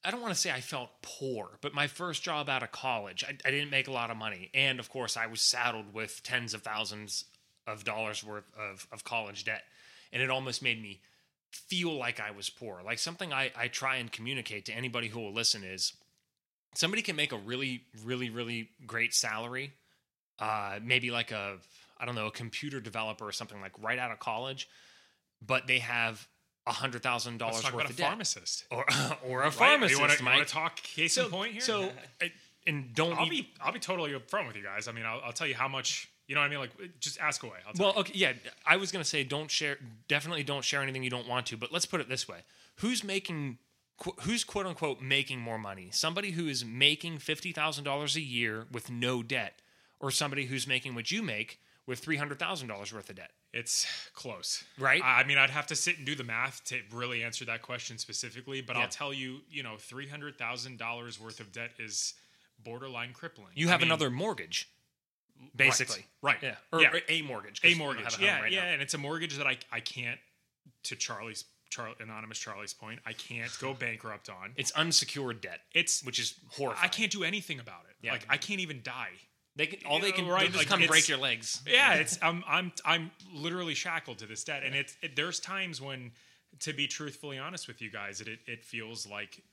[0.03, 3.23] I don't want to say I felt poor, but my first job out of college,
[3.23, 6.21] I, I didn't make a lot of money, and of course, I was saddled with
[6.23, 7.25] tens of thousands
[7.67, 9.63] of dollars worth of, of college debt,
[10.11, 11.01] and it almost made me
[11.51, 12.81] feel like I was poor.
[12.83, 15.93] Like something I, I try and communicate to anybody who will listen is
[16.75, 19.73] somebody can make a really, really, really great salary,
[20.39, 21.57] uh, maybe like a
[21.99, 24.67] I don't know a computer developer or something like right out of college,
[25.45, 26.27] but they have
[26.67, 28.65] hundred thousand dollars worth about a of debt, pharmacist.
[28.71, 28.85] or
[29.27, 29.53] or a Right?
[29.53, 29.99] pharmacist.
[29.99, 31.61] You want to talk case so in point here?
[31.61, 31.83] so
[32.21, 32.25] uh,
[32.67, 34.87] and don't I'll ev- be I'll be totally upfront with you guys.
[34.87, 36.07] I mean, I'll, I'll tell you how much.
[36.27, 36.59] You know what I mean?
[36.59, 37.57] Like, just ask away.
[37.67, 37.99] I'll Well, you.
[38.01, 38.33] okay, yeah.
[38.65, 39.77] I was gonna say don't share.
[40.07, 41.57] Definitely don't share anything you don't want to.
[41.57, 42.37] But let's put it this way:
[42.77, 43.57] Who's making?
[43.97, 45.89] qu- Who's quote unquote making more money?
[45.91, 49.55] Somebody who is making fifty thousand dollars a year with no debt,
[49.99, 51.59] or somebody who's making what you make
[51.91, 53.31] with three hundred thousand dollars worth of debt?
[53.53, 53.85] It's
[54.15, 55.03] close, Right?
[55.03, 57.61] I I mean, I'd have to sit and do the math to really answer that
[57.61, 58.61] question specifically.
[58.61, 58.83] But Yeah.
[58.83, 62.13] I'll tell you, you know, three hundred thousand dollars worth of debt is
[62.63, 63.51] borderline crippling.
[63.55, 64.69] You I have mean, another mortgage,
[65.55, 66.05] basically.
[66.21, 66.37] right?
[66.41, 66.55] Yeah.
[66.71, 66.91] Or, yeah.
[66.93, 67.59] or a mortgage.
[67.63, 68.17] a mortgage.
[68.17, 68.71] a Yeah, right yeah, now.
[68.71, 70.19] and it's a mortgage that I I can't.
[70.85, 74.53] To Charlie's Char, anonymous Charlie's point, I can't go bankrupt on.
[74.57, 76.85] It's unsecured debt, It's which is horrifying.
[76.85, 77.95] I can't do anything about it.
[78.01, 78.11] Yeah.
[78.13, 79.11] Like I can't even die.
[79.55, 81.61] They can, all they can know, right, right, just like, come it's- break your legs.
[81.67, 85.81] Yeah, it's I'm I'm I'm literally shackled to this debt, and it's it, there's times
[85.81, 86.11] when,
[86.59, 89.43] to be truthfully honest with you guys, it it, it feels like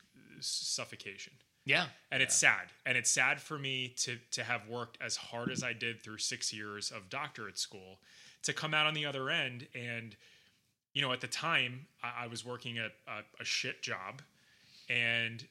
[0.40, 1.32] suffocation,
[1.64, 1.86] Yeah.
[2.12, 5.62] and it's sad, and it's sad for me to to have worked as hard as
[5.64, 7.98] I did through six years of doctorate school,
[8.44, 10.16] to come out on the other end and
[10.94, 14.22] you know, at the time, I, I was working at a, a shit job,
[14.88, 15.44] and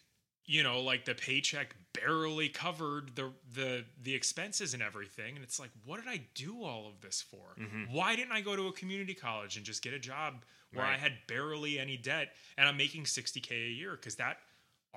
[0.48, 5.36] you know, like the paycheck barely covered the the the expenses and everything.
[5.36, 7.62] And it's like, what did I do all of this for?
[7.62, 7.94] Mm-hmm.
[7.94, 10.98] Why didn't I go to a community college and just get a job where I
[10.98, 13.92] had barely any debt and I'm making 60k a year?
[13.92, 14.38] Because that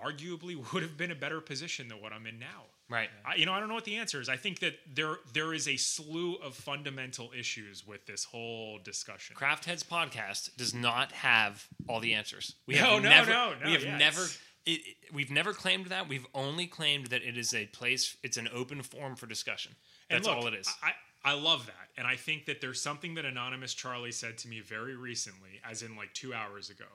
[0.03, 2.65] arguably would have been a better position than what I'm in now.
[2.89, 3.09] Right.
[3.25, 4.29] I, you know, I don't know what the answer is.
[4.29, 9.37] I think that there there is a slew of fundamental issues with this whole discussion.
[9.37, 12.57] Craft Heads podcast does not have all the answers.
[12.67, 14.27] We No, have no, never, no, no, We have never.
[14.67, 16.09] It, it- we've never claimed that.
[16.09, 18.17] We've only claimed that it is a place.
[18.23, 19.73] It's an open forum for discussion.
[20.09, 20.69] That's look, all it is.
[20.83, 20.93] I,
[21.25, 21.89] I love that.
[21.97, 25.83] And I think that there's something that Anonymous Charlie said to me very recently, as
[25.83, 26.87] in like two hours ago.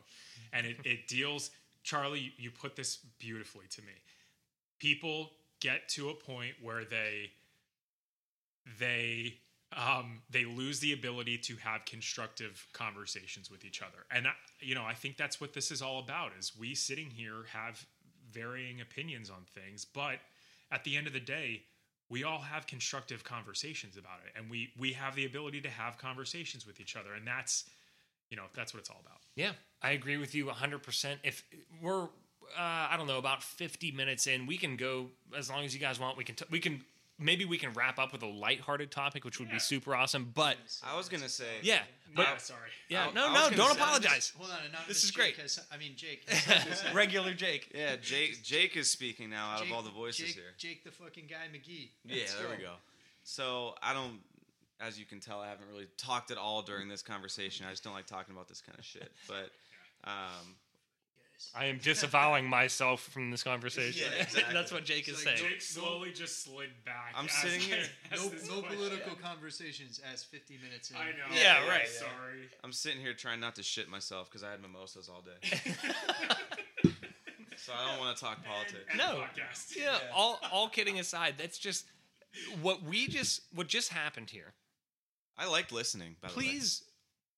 [0.51, 1.51] And it, it deals,
[1.83, 3.93] Charlie, you put this beautifully to me.
[4.79, 7.31] People get to a point where they
[8.79, 9.35] they
[9.75, 14.05] um, they lose the ability to have constructive conversations with each other.
[14.11, 16.31] And I, you know, I think that's what this is all about.
[16.37, 17.85] Is we sitting here have
[18.31, 20.19] varying opinions on things, but
[20.71, 21.63] at the end of the day,
[22.09, 25.97] we all have constructive conversations about it, and we we have the ability to have
[25.97, 27.65] conversations with each other, and that's
[28.29, 29.19] you know that's what it's all about.
[29.35, 29.51] Yeah,
[29.81, 31.17] I agree with you 100%.
[31.23, 31.43] If
[31.81, 32.07] we're, uh,
[32.57, 35.07] I don't know, about 50 minutes in, we can go
[35.37, 36.17] as long as you guys want.
[36.17, 36.81] We can, t- we can,
[37.17, 39.55] maybe we can wrap up with a lighthearted topic, which would Yeah.
[39.55, 40.31] be super awesome.
[40.33, 41.59] But I was gonna say.
[41.61, 41.83] yeah,
[42.15, 42.69] but yeah, sorry.
[42.89, 44.33] yeah, I- no, I no, don't say- apologize.
[44.37, 45.37] Hold on, anonymous This is Jake great.
[45.37, 46.29] Has, I mean, Jake.
[46.29, 46.93] has something to say.
[46.93, 47.71] Regular Jake.
[47.73, 48.43] Yeah, Jake.
[48.43, 50.53] Jake is speaking now out Jake- of all the voices Jake, here.
[50.57, 51.89] Jake, the fucking guy, McGee.
[52.05, 52.73] Yeah, Let's there we go.
[53.23, 54.19] So I don't,
[54.79, 57.65] as you can tell, I haven't really talked at all during this conversation.
[57.65, 59.11] I just don't like talking about this kind of shit.
[59.27, 59.51] But
[60.03, 60.55] um,
[61.55, 64.07] I am disavowing myself from this conversation.
[64.11, 64.53] Yeah, exactly.
[64.53, 65.49] That's what Jake is like saying.
[65.51, 67.13] Jake slowly just slid back.
[67.15, 67.77] I'm sitting here-
[68.15, 68.63] No, no question.
[68.77, 70.97] political conversations as 50 minutes in.
[70.97, 71.33] I know.
[71.33, 71.87] Yeah, right.
[71.87, 72.49] Sorry.
[72.63, 75.61] I'm sitting here trying not to shit myself because I had mimosas all day.
[77.57, 78.85] so I don't want to talk politics.
[78.89, 79.21] And No.
[79.23, 79.75] podcast.
[79.77, 81.85] Yeah, all all kidding aside, that's just
[82.61, 84.53] what we just what just happened here.
[85.37, 86.15] I liked listening.
[86.21, 86.83] By please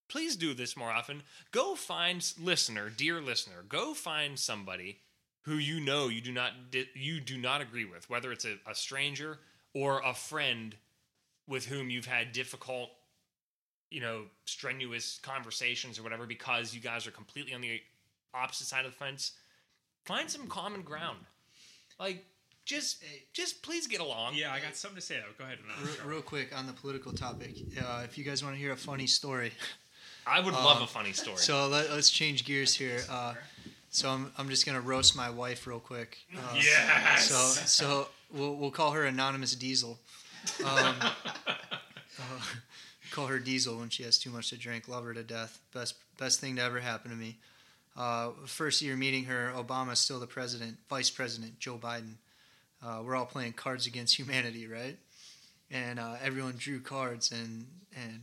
[0.08, 5.00] please do this more often go find listener dear listener go find somebody
[5.44, 6.52] who you know you do not
[6.94, 9.38] you do not agree with whether it's a, a stranger
[9.74, 10.76] or a friend
[11.48, 12.90] with whom you've had difficult
[13.90, 17.80] you know strenuous conversations or whatever because you guys are completely on the
[18.34, 19.32] opposite side of the fence
[20.06, 21.20] find some common ground
[22.00, 22.26] like
[22.66, 23.02] just
[23.32, 25.16] just please get along Yeah, I got something to say.
[25.16, 25.32] though.
[25.38, 25.58] Go ahead.
[25.82, 28.78] Real, real quick on the political topic, uh, if you guys want to hear a
[28.78, 29.54] funny story,
[30.28, 33.00] i would love Um, a funny story so let, us change gears here.
[33.10, 33.34] Uh,
[33.90, 36.18] so I'm, I'm just gonna roast my wife real quick.
[36.36, 37.30] Uh, Yes.
[37.30, 39.98] So so we'll we'll call her anonymous Diesel.
[40.64, 42.42] Um, uh,
[43.12, 44.88] call her Diesel when she has too much to drink.
[44.88, 45.60] Love her to death.
[45.74, 47.38] Best best thing to ever happen to me.
[47.96, 50.78] Uh, first year meeting her, Obama's still the president.
[50.90, 52.16] Vice President Joe Biden.
[52.86, 54.98] Uh, we're all playing Cards Against Humanity, right?
[55.72, 57.66] And uh, everyone drew cards, and
[57.96, 58.22] and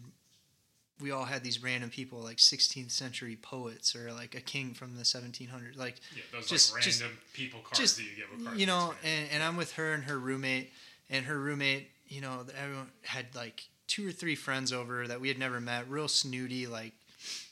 [1.05, 4.96] we all had these random people like 16th century poets or like a king from
[4.96, 8.40] the 1700s, like yeah, those just- like just- random people cards just that you give
[8.40, 8.59] a card.
[8.59, 10.72] you know, and, and I'm with her and her roommate,
[11.11, 15.28] and her roommate, you know, everyone had like two or three friends over that we
[15.28, 16.92] had never met, real snooty, like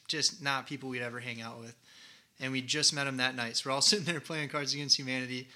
[0.08, 1.74] just not people we'd ever hang out with.
[2.40, 3.56] And we just met them that night.
[3.58, 5.48] So we're all sitting there playing Cards Against Humanity.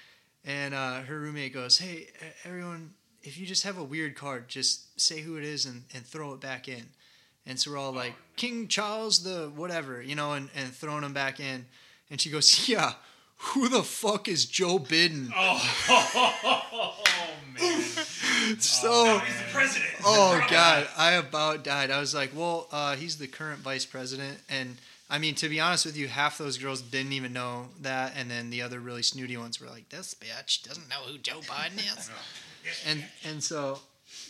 [0.45, 2.07] And uh, her roommate goes, Hey,
[2.45, 2.93] everyone,
[3.23, 6.33] if you just have a weird card, just say who it is and, and throw
[6.33, 6.85] it back in.
[7.47, 11.13] And so we're all like, King Charles the whatever, you know, and, and throwing him
[11.13, 11.65] back in.
[12.11, 12.93] And she goes, Yeah,
[13.37, 15.31] who the fuck is Joe Biden?
[15.89, 16.95] Oh,
[17.59, 17.79] man.
[18.59, 19.19] so.
[19.19, 19.89] He's the president.
[20.05, 21.89] Oh God, I about died.
[21.89, 24.77] I was like, well, uh, he's the current vice president, and
[25.09, 28.29] I mean, to be honest with you, half those girls didn't even know that, and
[28.29, 31.77] then the other really snooty ones were like, this bitch doesn't know who Joe Biden
[31.77, 32.11] is,
[32.85, 33.79] and and so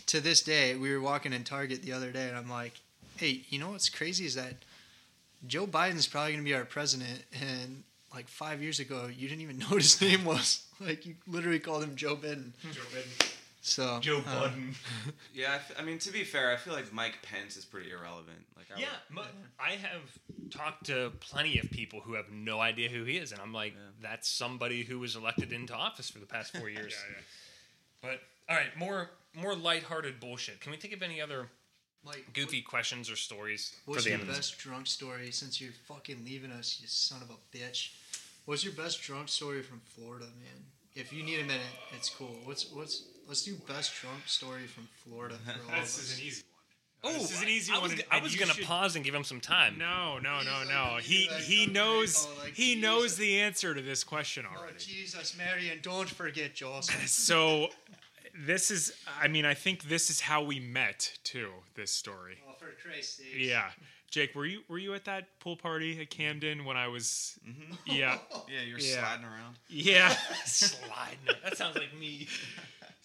[0.07, 2.73] to this day, we were walking in Target the other day, and I'm like,
[3.17, 4.55] hey, you know what's crazy is that
[5.45, 9.57] Joe Biden's probably gonna be our president, and like five years ago, you didn't even
[9.59, 10.65] know what his name was.
[10.79, 12.51] Like you literally called him Joe Biden.
[12.71, 13.31] Joe Biden.
[13.59, 14.75] So joe uh, budden
[15.33, 17.91] Yeah, I, f- I mean to be fair, I feel like Mike Pence is pretty
[17.91, 18.37] irrelevant.
[18.55, 19.23] Like, I Yeah, would- mo-
[19.59, 20.01] I have
[20.51, 23.73] talked to plenty of people who have no idea who he is, and I'm like,
[24.01, 26.95] that's somebody who was elected into office for the past four years.
[26.97, 27.21] Yeah, yeah.
[28.09, 30.61] But all right, more more lighthearted bullshit.
[30.61, 31.49] Can we think of any other
[32.07, 34.49] Mike, goofy questions or stories What's for the your end of this?
[34.51, 37.91] best drunk story since you're fucking leaving us, you son of a bitch?
[38.45, 40.63] What's your best drunk story from Florida, man?
[40.95, 41.61] If you need a minute,
[41.95, 42.35] it's cool.
[42.45, 46.17] What's what's let's do best drunk story from Florida for all of This is us.
[46.19, 46.43] an easy
[47.03, 47.83] Uh, this is an easy I one.
[47.83, 49.77] was, and- I was gonna should- pause and give him some time.
[49.77, 50.89] No, no, no, He's no.
[50.93, 54.77] like- He he knows like, he knows the answer to this question Oh, already.
[54.79, 57.07] Jesus, Mary, and don't forget Joseph.
[57.07, 57.67] So
[58.45, 61.49] this is I mean I think this is how we met too.
[61.75, 62.37] This story.
[62.47, 63.27] oh, for Christ's sake.
[63.37, 63.69] Yeah.
[64.09, 67.37] Jake, were you were you at that pool party at Camden when I was?
[67.47, 67.73] Mm-hmm.
[67.85, 68.17] Yeah,
[68.49, 68.99] Yeah, you're Yeah.
[69.01, 69.57] sliding around.
[69.69, 70.09] yeah.
[70.45, 71.17] Sliding.
[71.43, 72.27] That sounds like me.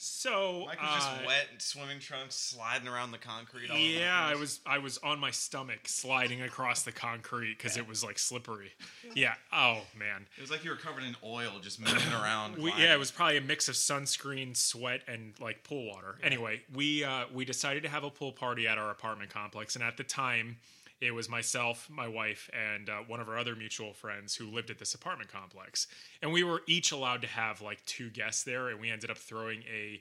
[0.05, 3.71] So Mike was just uh, wet in swimming trunks, sliding around the concrete.
[3.71, 7.57] All over the Yeah, I was I was on my stomach sliding across the concrete
[7.57, 8.73] because it was like slippery.
[9.15, 9.35] Yeah.
[9.53, 10.27] Oh man.
[10.37, 12.57] It was like you were covered in oil, just moving around.
[12.57, 16.17] We, yeah, it was probably a mix of sunscreen, sweat, and like pool water.
[16.21, 19.85] Anyway, we uh, we decided to have a pool party at our apartment complex, and
[19.85, 20.57] at the time,
[21.03, 24.71] it was myself, my wife, and uh, one of our other mutual friends who lived
[24.71, 25.89] at this apartment complex,
[26.23, 29.19] and we were each allowed to have like two guests there, and we ended up
[29.19, 30.01] throwing a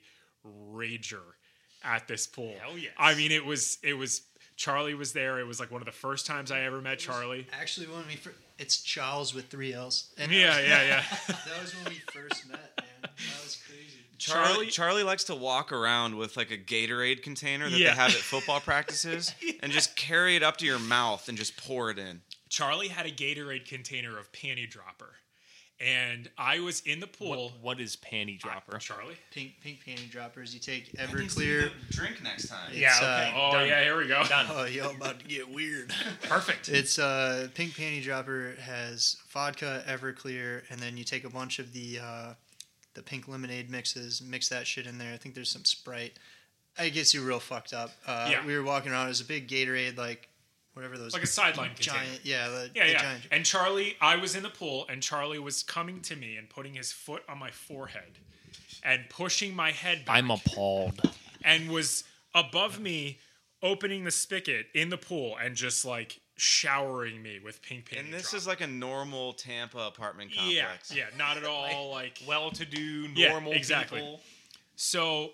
[0.71, 1.33] rager
[1.83, 2.53] at this pool.
[2.61, 2.91] Hell yes.
[2.99, 4.21] I mean, it was it was
[4.57, 5.39] Charlie was there.
[5.39, 7.47] It was like one of the first times I ever met Charlie.
[7.51, 10.11] Actually, when we fir- it's Charles with three L's.
[10.19, 11.03] And Yeah, yeah, yeah.
[11.27, 12.87] That was when we first met, man.
[13.01, 14.00] That was crazy.
[14.21, 17.89] Charlie, Charlie- Charlie likes to walk around with like a Gatorade container that Yeah.
[17.91, 21.57] they have at football practices and just carry it up to your mouth and just
[21.57, 22.21] pour it in.
[22.49, 25.15] Charlie had a Gatorade container of panty dropper.
[25.83, 27.45] And I was in the pool.
[27.45, 28.77] What, what is panty dropper?
[28.77, 29.15] Charlie?
[29.31, 30.53] Pink pink panty droppers.
[30.53, 31.71] You take Everclear.
[31.89, 32.69] drink next time.
[32.71, 33.31] Yeah, It's, uh.
[33.35, 33.67] Oh, done.
[33.67, 34.23] yeah, here we go.
[34.25, 34.45] Done.
[34.51, 35.91] Oh, y'all about to get weird.
[36.21, 36.69] Perfect.
[36.69, 41.73] It's uh, pink panty dropper has vodka, Everclear, and then you take a bunch of
[41.73, 42.33] the uh,
[42.93, 45.13] the pink lemonade mixes, mix that shit in there.
[45.13, 46.13] I think there's some Sprite.
[46.79, 47.91] It gets you real fucked up.
[48.07, 48.45] Uh, Yeah.
[48.45, 49.07] We were walking around.
[49.07, 50.29] It was a big Gatorade, like
[50.73, 51.97] whatever those like a sideline container.
[52.05, 52.19] giant.
[52.23, 53.01] Yeah, the, Yeah, the yeah.
[53.01, 53.27] giant.
[53.31, 56.75] And Charlie, I was in the pool, and Charlie was coming to me and putting
[56.75, 58.19] his foot on my forehead
[58.83, 61.01] and pushing my head back I'm appalled.
[61.43, 63.19] and was above me,
[63.61, 68.13] opening the spigot in the pool and just like showering me with pink panty And
[68.13, 68.37] this drop.
[68.39, 70.91] is like a normal Tampa apartment complex.
[70.95, 73.99] yeah, yeah, not at all like Well-to-do, Yeah, normal exactly.
[73.99, 74.21] people.
[74.75, 75.31] So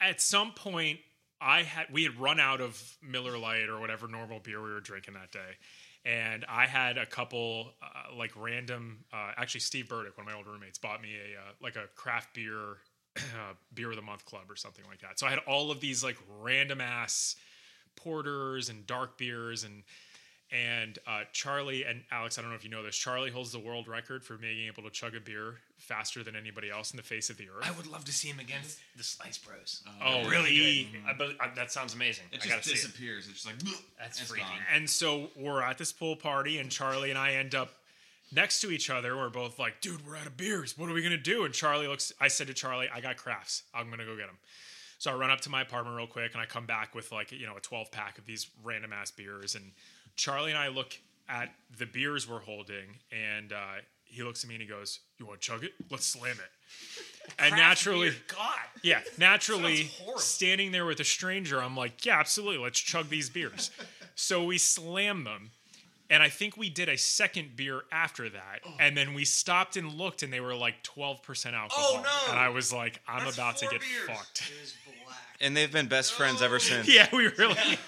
[0.00, 1.00] at some point,
[1.40, 4.80] I had we had run out of Miller Lite or whatever normal beer we were
[4.80, 5.58] drinking that day,
[6.06, 9.04] and I had a couple uh, like random.
[9.12, 11.86] Uh, actually, Steve Burdick, one of my old roommates, bought me a uh, like a
[11.96, 12.78] craft beer
[13.16, 15.18] uh, beer of the month club or something like that.
[15.18, 17.36] So I had all of these like random ass
[17.96, 19.82] porters and dark beers and.
[20.52, 22.94] And uh, Charlie and Alex, I don't know if you know this.
[22.94, 26.70] Charlie holds the world record for being able to chug a beer faster than anybody
[26.70, 27.64] else in the face of the earth.
[27.66, 29.82] I would love to see him against the Slice Bros.
[30.04, 31.00] Oh, really he- good.
[31.08, 32.26] I, bet- I, that sounds amazing.
[32.30, 32.74] It I gotta just see it.
[32.76, 33.24] disappears.
[33.28, 33.58] It's just like
[33.98, 34.44] That's it's freaky.
[34.44, 34.52] gone.
[34.72, 37.70] And so we're at this pool party, and Charlie and I end up
[38.30, 39.16] next to each other.
[39.16, 40.78] We're both like, dude, we're out of beers.
[40.78, 41.44] What are we going to do?
[41.44, 43.62] And Charlie looks, I said to Charlie, I got crafts.
[43.74, 44.38] I'm going to go get them.
[44.98, 47.32] So I run up to my apartment real quick, and I come back with like,
[47.32, 49.54] you know, a 12 pack of these random ass beers.
[49.54, 49.72] And
[50.16, 54.54] Charlie and I look at the beers we're holding, and uh, he looks at me
[54.54, 55.72] and he goes, You want to chug it?
[55.90, 56.50] Let's slam it.
[57.38, 58.54] And naturally, God.
[58.82, 63.70] yeah, naturally, standing there with a stranger, I'm like, yeah, absolutely, let's chug these beers.
[64.14, 65.50] so we slam them.
[66.10, 68.60] And I think we did a second beer after that.
[68.66, 68.70] Oh.
[68.78, 71.84] And then we stopped and looked, and they were like 12% alcohol.
[71.94, 72.30] Oh, no.
[72.30, 74.06] And I was like, I'm That's about to get beers.
[74.06, 74.42] fucked.
[74.54, 74.74] It was
[75.04, 75.18] black.
[75.40, 76.88] And they've been best friends ever since.
[76.94, 77.56] yeah, we really.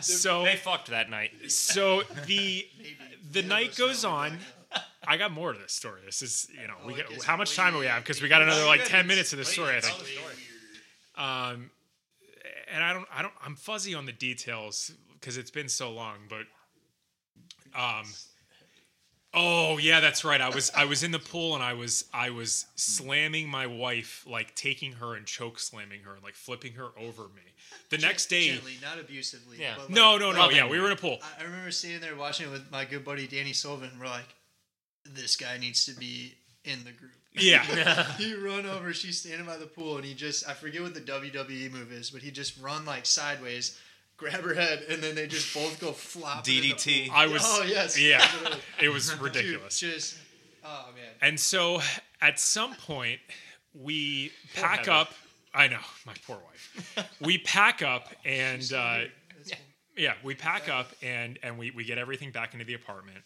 [0.00, 1.30] so They fucked that night.
[1.50, 2.96] so the Maybe.
[3.30, 4.38] the Yeah, night goes on.
[5.06, 6.00] I got more to this story.
[6.04, 8.02] This is, you know, we Oh, it get, how much time do we have?
[8.02, 9.76] Because we got another like ten minutes of this story.
[9.76, 10.02] I think.
[11.16, 11.70] Um,
[12.72, 14.90] and I don't, I don't, I'm fuzzy on the details
[15.24, 16.16] because it's been so long.
[16.28, 16.44] But,
[17.74, 18.04] um,
[19.32, 20.40] oh yeah, that's right.
[20.40, 24.24] I was, I was in the pool and I was, I was slamming my wife,
[24.28, 27.42] like taking her and choke slamming her, and like flipping her over me.
[27.88, 29.56] The next day, Gently, not abusively.
[29.60, 29.76] Yeah.
[29.78, 31.18] like- no, no, no, like- yeah, we were in a pool.
[31.22, 33.90] I- I remember sitting there watching it with my good buddy Danny Sullivan.
[33.98, 34.34] We're like,
[35.06, 37.12] this guy needs to be in the group.
[37.36, 37.64] Yeah,
[38.18, 38.92] he run over.
[38.92, 42.10] She's standing by the pool, and he just I forget what the WWE move is,
[42.10, 43.76] but he just run like sideways,
[44.16, 46.44] grab her head, and then they just both go flop.
[46.44, 47.10] DDT.
[47.10, 48.00] I was, Oh yes.
[48.00, 48.24] yeah,
[48.80, 49.78] it was Dude, ridiculous.
[49.80, 50.16] just
[50.64, 51.10] oh man.
[51.20, 51.80] And so
[52.20, 53.20] at some point,
[53.74, 54.90] we Poor pack Heather.
[54.92, 55.14] up.
[55.54, 57.12] I know, my poor wife.
[57.20, 58.98] we pack up and uh,
[59.36, 59.52] That's
[59.96, 63.18] yeah, we pack up and and we, we get everything back into the apartment.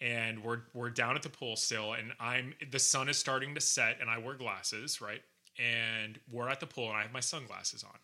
[0.00, 3.60] And we're we're down at the pool still, and I'm the sun is starting to
[3.60, 5.20] set, and I wear glasses, right?
[5.58, 7.98] And we're at the pool, and I have my sunglasses on,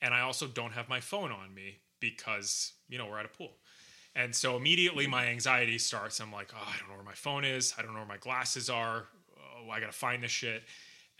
[0.00, 3.28] and I also don't have my phone on me because you know we're at a
[3.28, 3.52] pool.
[4.14, 6.18] And so immediately my anxiety starts.
[6.18, 7.74] I'm like, oh, I don't know where my phone is.
[7.78, 9.06] I don't know where my glasses are.
[9.38, 10.64] Oh, I got to find this shit.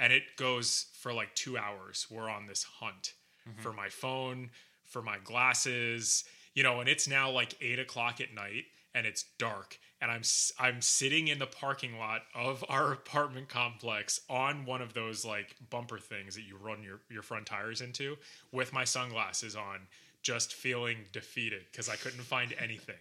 [0.01, 2.07] And it goes for like two hours.
[2.11, 3.14] We're on this hunt
[3.49, 3.61] mm-hmm.
[3.61, 4.51] for my phone,
[4.84, 6.24] for my glasses,
[6.55, 10.22] you know, and it's now like eight o'clock at night and it's dark and I'm
[10.59, 15.57] I'm sitting in the parking lot of our apartment complex on one of those like
[15.70, 18.16] bumper things that you run your your front tires into
[18.53, 19.80] with my sunglasses on,
[20.22, 22.96] just feeling defeated because I couldn't find anything.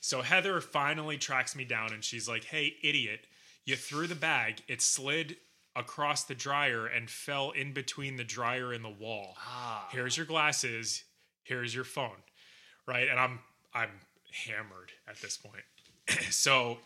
[0.00, 3.26] So Heather finally tracks me down and she's like, "Hey, idiot,
[3.64, 4.62] you threw the bag.
[4.68, 5.36] It slid
[5.76, 9.36] across the dryer and fell in between the dryer and the wall.
[9.40, 9.88] Ah.
[9.90, 11.02] Here's your glasses.
[11.42, 12.22] Here's your phone."
[12.86, 13.08] Right?
[13.08, 13.40] And I'm
[13.72, 13.90] I'm
[14.46, 15.64] hammered at this point.
[16.30, 16.78] so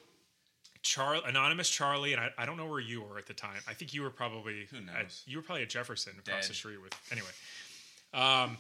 [0.82, 3.60] Char- anonymous Charlie, and I, I don't know where you were at the time.
[3.68, 5.22] I think you were probably Who At, knows?
[5.26, 6.50] you were probably at Jefferson across Dead.
[6.50, 7.28] the street with anyway.
[8.14, 8.56] Um,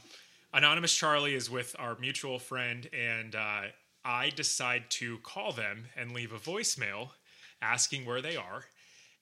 [0.52, 3.62] anonymous Charlie is with our mutual friend, and uh,
[4.04, 7.10] I decide to call them and leave a voicemail
[7.62, 8.64] asking where they are.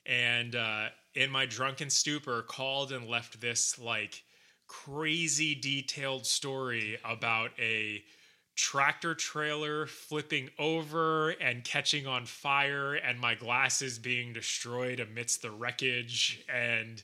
[0.04, 4.22] And uh, in my drunken stupor, called and left this like
[4.68, 8.02] crazy detailed story about a
[8.56, 15.50] tractor trailer flipping over and catching on fire and my glasses being destroyed amidst the
[15.50, 17.02] wreckage and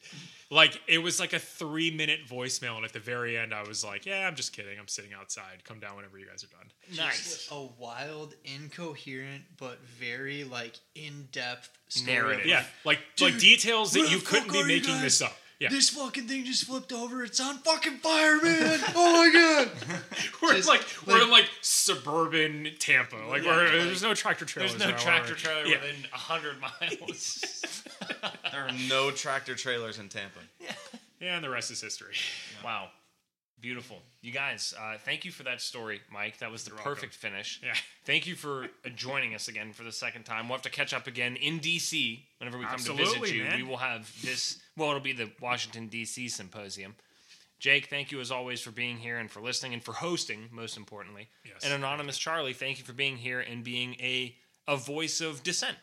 [0.50, 3.84] like it was like a three minute voicemail and at the very end i was
[3.84, 6.66] like yeah i'm just kidding i'm sitting outside come down whenever you guys are done
[6.96, 7.48] Nice.
[7.52, 12.16] A wild, incoherent, but very like in-depth story.
[12.16, 12.46] Narrative.
[12.46, 15.36] yeah like, like Dude, like details that you couldn't be are you making this up
[15.62, 17.22] yeah This fucking thing just flipped over.
[17.22, 18.80] It's on fucking fire, man.
[18.96, 19.70] oh my god.
[20.42, 24.14] we're just, like, we're like- in like suburban tampa like Yeah, we're, like- there's no
[24.14, 25.76] tractor trailers There's no around tractor trailer yeah.
[25.80, 27.44] within hundred miles.
[28.52, 30.40] There are no tractor trailers in Tampa.
[31.20, 32.14] yeah and the rest is history
[32.64, 32.88] wow,
[33.62, 34.02] beautiful.
[34.20, 36.38] You guys, uh, thank you for that story, Mike.
[36.38, 36.92] That was the welcome.
[36.92, 37.60] perfect finish.
[37.64, 37.72] Yeah.
[38.04, 40.48] Thank you for joining us again for the second time.
[40.48, 43.44] We'll have to catch up again in DC whenever we come to visit you.
[43.44, 43.56] man.
[43.56, 44.58] We will have this.
[44.76, 46.96] Well, it'll be the Washington DC symposium.
[47.58, 50.76] Jake, thank you as always for being here and for listening and for hosting, most
[50.76, 51.28] importantly.
[51.44, 54.34] Yes, and anonymous Charlie, thank you for being here and being a
[54.68, 55.76] a voice of dissent.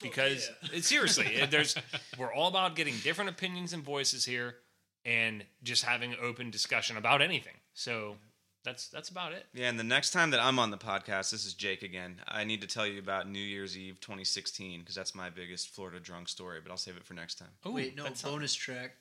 [0.00, 1.76] Because it- seriously, it- there's
[2.18, 4.56] we're all about getting different opinions and voices here,
[5.04, 7.54] and just having open discussion about anything.
[7.74, 8.16] So
[8.64, 9.44] that's that's about it.
[9.52, 12.20] Yeah, and the next time that I'm on the podcast, this is Jake again.
[12.26, 16.00] I need to tell you about New Year's Eve 2016 because that's my biggest Florida
[16.00, 17.48] drunk story, but I'll save it for next time.
[17.66, 18.92] Ooh, Wait, no, that's a- bonus track.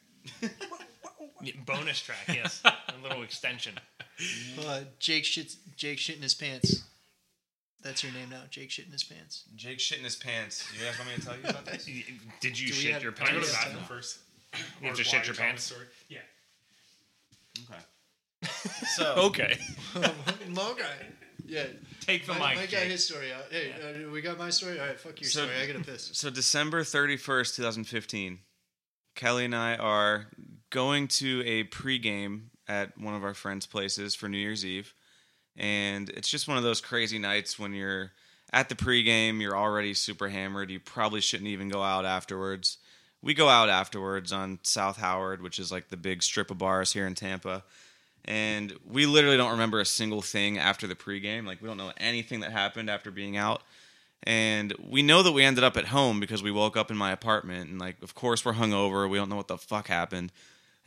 [1.42, 2.74] Yeah, bonus track, yes, a
[3.04, 3.74] little extension.
[4.66, 5.58] Uh, Jake shits.
[5.76, 6.84] Jake shit in his pants.
[7.84, 8.44] That's your name now.
[8.50, 9.44] Jake shit in his pants.
[9.58, 10.66] Jake shit in his pants.
[10.74, 11.84] You guys want me to tell you about this?
[12.40, 13.58] Did you Do shit have- your can Can I go pants?
[13.58, 14.20] to the bathroom first?
[14.82, 15.68] You have Or to shit your pants?
[15.68, 15.88] the story?
[16.10, 16.20] Yeah.
[17.70, 17.80] Okay.
[18.96, 19.58] So, Okay,
[19.98, 20.84] okay.
[21.46, 21.66] Yeah.
[22.02, 22.56] take the My, mic.
[22.58, 22.92] my got Jake.
[22.92, 23.46] his story out.
[23.50, 24.80] Hey, uh, we got my story.
[24.80, 25.58] All right, fuck your So- story.
[25.60, 26.12] I gotta piss.
[26.14, 28.40] so December 31st, 2015,
[29.16, 30.28] Kelly and I are
[30.70, 34.94] going to a pregame at one of our friends' places for New Year's Eve.
[35.56, 38.12] And it's just one of those crazy nights when you're
[38.52, 40.70] at the pregame, you're already super hammered.
[40.72, 42.78] You probably shouldn't even go out afterwards.
[43.24, 46.92] We go out afterwards on South Howard, which is like the big strip of bars
[46.92, 47.64] here in Tampa.
[48.26, 51.46] And we literally don't remember a single thing after the pregame.
[51.48, 53.64] Like, we don't know anything that happened after being out.
[54.24, 57.12] And we know that we ended up at home because we woke up in my
[57.12, 57.70] apartment.
[57.70, 59.10] And, like, of course, we're hungover.
[59.10, 60.32] We don't know what the fuck happened.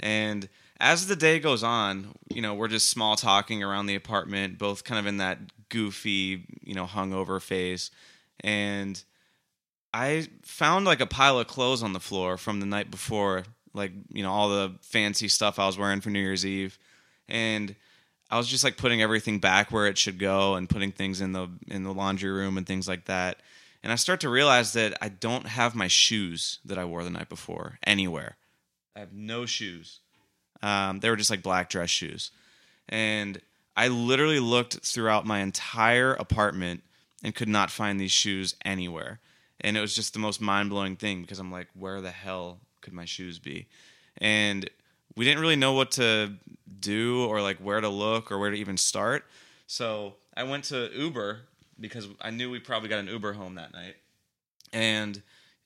[0.00, 4.58] And as the day goes on, you know, we're just small talking around the apartment,
[4.58, 7.90] both kind of in that goofy, you know, hungover phase.
[8.40, 9.02] And
[9.96, 13.92] I found like a pile of clothes on the floor from the night before, like,
[14.12, 16.78] you know, all the fancy stuff I was wearing for New Year's Eve.
[17.30, 17.74] And
[18.30, 21.32] I was just like putting everything back where it should go and putting things in
[21.32, 23.40] the in the laundry room and things like that.
[23.82, 27.10] And I start to realize that I don't have my shoes that I wore the
[27.10, 28.36] night before anywhere.
[28.94, 30.00] I have no shoes.
[30.62, 32.32] Um, they were just like black dress shoes.
[32.86, 33.40] And
[33.74, 36.82] I literally looked throughout my entire apartment
[37.22, 39.20] and could not find these shoes anywhere.
[39.60, 42.58] And it was just the most mind blowing thing because I'm like, where the hell
[42.80, 43.66] could my shoes be?
[44.18, 44.68] And
[45.16, 46.34] we didn't really know what to
[46.78, 49.24] do or like where to look or where to even start.
[49.66, 51.40] So I went to Uber
[51.80, 53.96] because I knew we probably got an Uber home that night.
[54.72, 55.22] And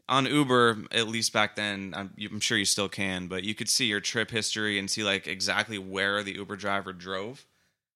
[0.08, 3.68] on Uber, at least back then, I'm, I'm sure you still can, but you could
[3.68, 7.44] see your trip history and see like exactly where the Uber driver drove.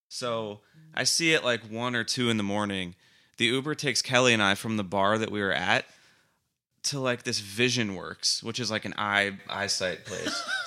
[0.08, 0.60] So
[0.94, 2.94] I see it like one or two in the morning.
[3.36, 5.84] The Uber takes Kelly and I from the bar that we were at
[6.84, 10.42] to like this Vision Works, which is like an eye eyesight place.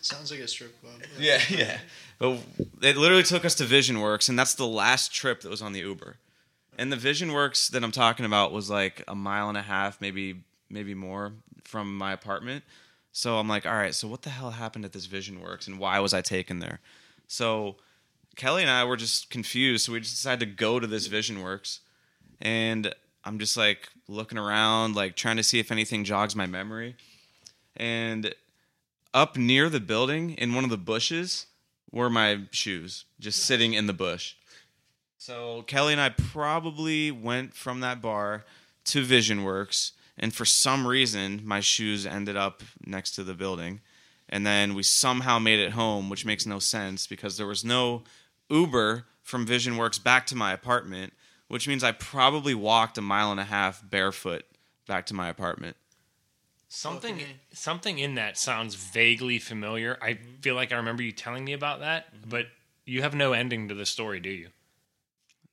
[0.00, 0.94] Sounds like a strip club.
[1.18, 1.78] Yeah, yeah.
[2.18, 2.40] But
[2.82, 5.72] it literally took us to Vision Works, and that's the last trip that was on
[5.72, 6.16] the Uber.
[6.76, 10.00] And the Vision Works that I'm talking about was like a mile and a half,
[10.00, 11.32] maybe maybe more
[11.64, 12.64] from my apartment.
[13.12, 15.78] So I'm like, all right, so what the hell happened at this Vision Works and
[15.78, 16.80] why was I taken there?
[17.26, 17.76] So
[18.36, 19.84] Kelly and I were just confused.
[19.84, 21.80] So we just decided to go to this Vision Works.
[22.40, 26.96] And I'm just like looking around, like trying to see if anything jogs my memory.
[27.76, 28.34] And
[29.14, 31.46] up near the building in one of the bushes
[31.90, 34.34] were my shoes just sitting in the bush.
[35.16, 38.44] So Kelly and I probably went from that bar
[38.84, 43.80] to Vision Works, and for some reason, my shoes ended up next to the building.
[44.28, 48.02] And then we somehow made it home, which makes no sense because there was no
[48.50, 51.12] Uber from Vision Works back to my apartment,
[51.48, 54.44] which means I probably walked a mile and a half barefoot
[54.86, 55.76] back to my apartment.
[56.68, 59.98] Something Fucking something in that sounds vaguely familiar.
[60.02, 60.36] I mm-hmm.
[60.42, 62.28] feel like I remember you telling me about that, mm-hmm.
[62.28, 62.46] but
[62.84, 64.48] you have no ending to the story, do you?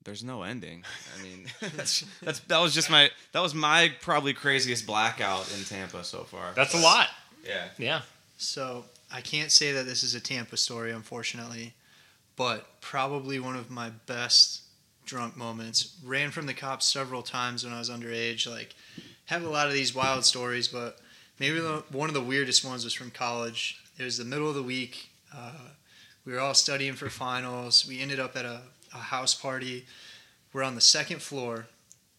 [0.03, 0.83] There's no ending.
[1.17, 5.63] I mean, that's, that's that was just my that was my probably craziest blackout in
[5.63, 6.51] Tampa so far.
[6.53, 7.07] That's a lot.
[7.45, 7.69] yeah.
[7.77, 8.01] Yeah.
[8.37, 11.73] So I can't say that this is a Tampa story, unfortunately,
[12.35, 14.64] but probably one of my best
[15.05, 15.97] drunk moments.
[16.03, 18.49] Ran from the cops several times when I was underage.
[18.49, 18.75] Like,
[19.25, 20.99] have a lot of these wild stories, but
[21.39, 23.81] maybe one of the weirdest ones was from college.
[23.97, 25.09] It was the middle of the week.
[25.35, 25.69] Uh,
[26.25, 27.85] we were all studying for finals.
[27.87, 28.61] We ended up at a,
[28.93, 29.85] a house party.
[30.53, 31.67] We're on the second floor.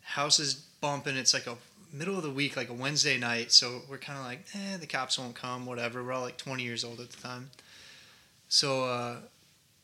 [0.03, 1.16] House is bumping.
[1.16, 1.57] It's like a
[1.93, 3.53] middle of the week, like a Wednesday night.
[3.53, 6.05] So we're kind of like, eh, the cops won't come, whatever.
[6.05, 7.51] We're all like 20 years old at the time.
[8.49, 9.16] So uh,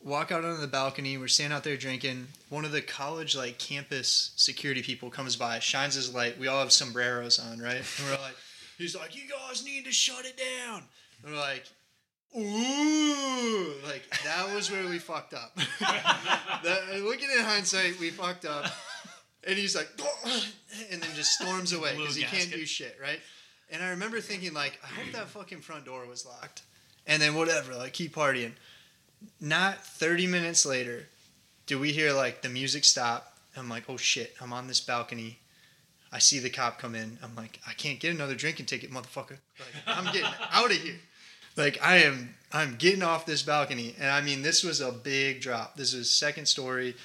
[0.03, 1.17] walk out onto the balcony.
[1.17, 2.27] We're standing out there drinking.
[2.49, 6.39] One of the college like campus security people comes by, shines his light.
[6.39, 7.77] We all have sombreros on, right?
[7.77, 8.35] And we're like,
[8.77, 10.83] he's like, you guys need to shut it down.
[11.23, 11.65] And we're like,
[12.35, 15.55] ooh, like that was where we fucked up.
[15.79, 18.65] that, looking in hindsight, we fucked up.
[19.45, 19.89] And he's like,
[20.91, 23.19] and then just storms away because he can't do shit, right?
[23.71, 26.61] And I remember thinking, like, I hope that fucking front door was locked.
[27.07, 28.51] And then whatever, like, keep partying.
[29.39, 31.07] Not 30 minutes later,
[31.65, 33.37] do we hear like the music stop?
[33.55, 35.39] I'm like, oh shit, I'm on this balcony.
[36.11, 37.17] I see the cop come in.
[37.23, 39.37] I'm like, I can't get another drinking ticket, motherfucker.
[39.59, 40.99] Like, I'm getting out of here.
[41.55, 43.95] Like, I am, I'm getting off this balcony.
[43.99, 45.75] And I mean, this was a big drop.
[45.75, 46.95] This is second story.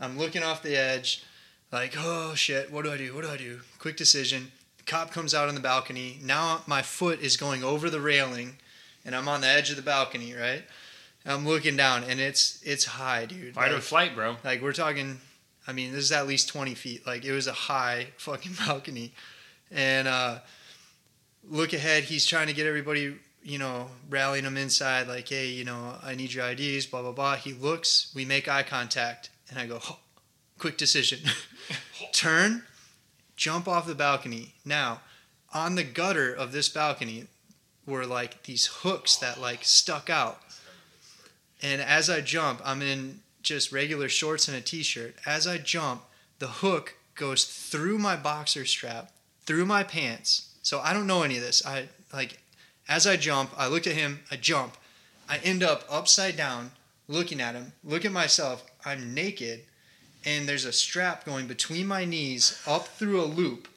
[0.00, 1.24] I'm looking off the edge,
[1.72, 3.14] like, oh shit, what do I do?
[3.14, 3.60] What do I do?
[3.78, 4.52] Quick decision.
[4.78, 6.18] The cop comes out on the balcony.
[6.22, 8.56] Now my foot is going over the railing,
[9.04, 10.62] and I'm on the edge of the balcony, right?
[11.28, 13.54] I'm looking down, and it's it's high, dude.
[13.54, 14.36] Fight or Like- flight, bro.
[14.44, 15.20] like we're talking,
[15.66, 17.06] I mean, this is at least twenty feet.
[17.06, 19.12] Like it was a high fucking balcony,
[19.70, 20.38] and uh,
[21.48, 22.04] look ahead.
[22.04, 25.06] He's trying to get everybody, you know, rallying them inside.
[25.08, 26.86] Like, hey, you know, I need your IDs.
[26.86, 27.36] Blah blah blah.
[27.36, 28.10] He looks.
[28.14, 29.98] We make eye contact, and I go, "Oh,
[30.58, 31.20] quick decision,
[32.12, 32.62] turn,
[33.36, 34.54] jump off the balcony.
[34.64, 35.00] Now,
[35.52, 37.26] on the gutter of this balcony
[37.86, 40.40] were like these hooks that like stuck out.
[41.62, 45.16] And as I jump, I'm in just regular shorts and a t-shirt.
[45.26, 46.02] As I jump,
[46.38, 49.10] the hook goes through my boxer strap,
[49.44, 50.54] through my pants.
[50.62, 51.64] So I don't know any of this.
[51.66, 52.38] I like
[52.88, 54.76] as I jump, I look at him, I jump.
[55.28, 56.70] I end up upside down
[57.06, 58.64] looking at him, look at myself.
[58.84, 59.64] I'm naked
[60.24, 63.68] and there's a strap going between my knees up through a loop.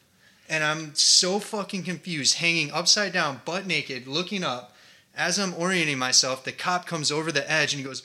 [0.50, 4.71] And I'm so fucking confused, hanging upside down, butt naked, looking up.
[5.16, 8.04] As I'm orienting myself, the cop comes over the edge and he goes,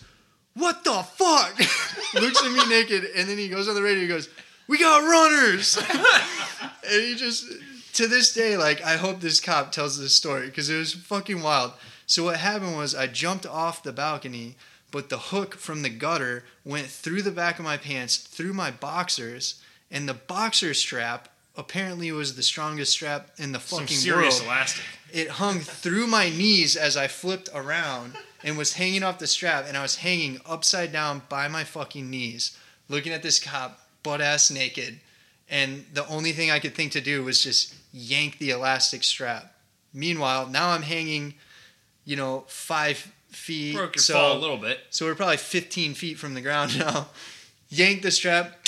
[0.55, 1.59] What the fuck?
[2.15, 4.29] Looks at me naked, and then he goes on the radio and goes,
[4.67, 5.77] We got runners!
[6.91, 7.47] and he just,
[7.95, 11.43] to this day, like, I hope this cop tells this story because it was fucking
[11.43, 11.73] wild.
[12.07, 14.57] So, what happened was I jumped off the balcony,
[14.91, 18.71] but the hook from the gutter went through the back of my pants, through my
[18.71, 23.97] boxers, and the boxer strap apparently it was the strongest strap in the fucking Some
[23.97, 24.85] serious world elastic.
[25.13, 29.65] it hung through my knees as I flipped around and was hanging off the strap,
[29.67, 32.57] and I was hanging upside down by my fucking knees,
[32.89, 35.01] looking at this cop butt ass naked.
[35.49, 39.55] And the only thing I could think to do was just yank the elastic strap.
[39.95, 41.35] Meanwhile, now I'm hanging,
[42.05, 43.75] you know, five feet.
[43.77, 44.81] Broke your so, fall a little bit.
[44.91, 47.09] so we're probably 15 feet from the ground now.
[47.69, 48.59] Yank the strap,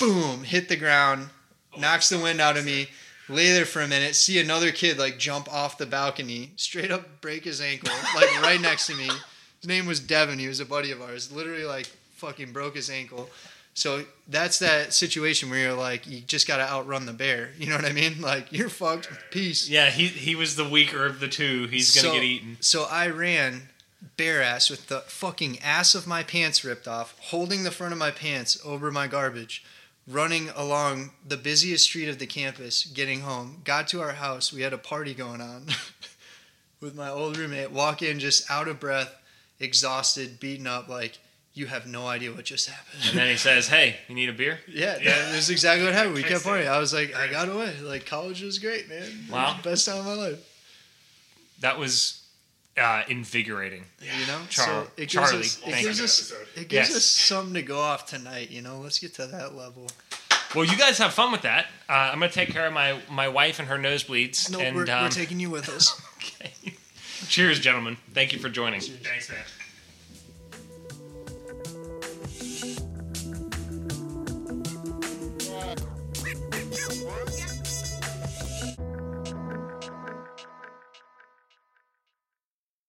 [0.00, 1.28] boom, hit the ground,
[1.76, 2.88] oh, knocks the wind out of me.
[3.30, 7.20] Lay there for a minute, see another kid like jump off the balcony, straight up
[7.20, 9.04] break his ankle, like right next to me.
[9.60, 10.38] His name was Devin.
[10.38, 11.30] He was a buddy of ours.
[11.30, 11.86] Literally, like
[12.16, 13.28] fucking broke his ankle.
[13.74, 17.50] So that's that situation where you're like, you just got to outrun the bear.
[17.58, 18.20] You know what I mean?
[18.22, 19.10] Like you're fucked.
[19.30, 19.68] Peace.
[19.68, 21.66] Yeah, he he was the weaker of the two.
[21.66, 22.56] He's gonna So- get eaten.
[22.60, 23.68] So I ran
[24.16, 27.98] bare ass with the fucking ass of my pants ripped off, holding the front of
[27.98, 29.62] my pants over my garbage,
[30.08, 33.60] running along the busiest street of the campus, getting home.
[33.64, 34.52] Got to our house.
[34.52, 35.66] We had a party going on
[36.80, 37.70] with my old roommate.
[37.70, 39.14] Walk in just out of breath,
[39.60, 40.88] exhausted, beaten up.
[40.88, 41.18] Like
[41.54, 43.02] you have no idea what just happened.
[43.10, 45.16] And then he says, "Hey, you need a beer?" Yeah, Yeah.
[45.18, 46.14] that was exactly what happened.
[46.14, 46.68] We kept partying.
[46.68, 47.74] I was like, I got away.
[47.82, 49.26] Like college was great, man.
[49.30, 49.58] Wow.
[49.62, 50.38] best time of my life.
[51.60, 52.17] That was
[52.78, 53.84] uh, invigorating.
[54.00, 56.04] You know, Char- so it gives Charlie, us it gives you.
[56.04, 56.96] us it gives Yes.
[56.96, 58.50] us something to go off tonight.
[58.50, 59.88] You know, let's get to that level.
[60.54, 61.66] Well, you guys have fun with that.
[61.88, 64.50] Uh, I'm gonna take care of my my wife and her nosebleeds.
[64.50, 66.00] No, and we're, um, we're taking you with us.
[66.16, 66.52] okay.
[67.28, 67.96] Cheers, gentlemen.
[68.14, 68.80] Thank you for joining.
[68.80, 69.38] Thanks, man.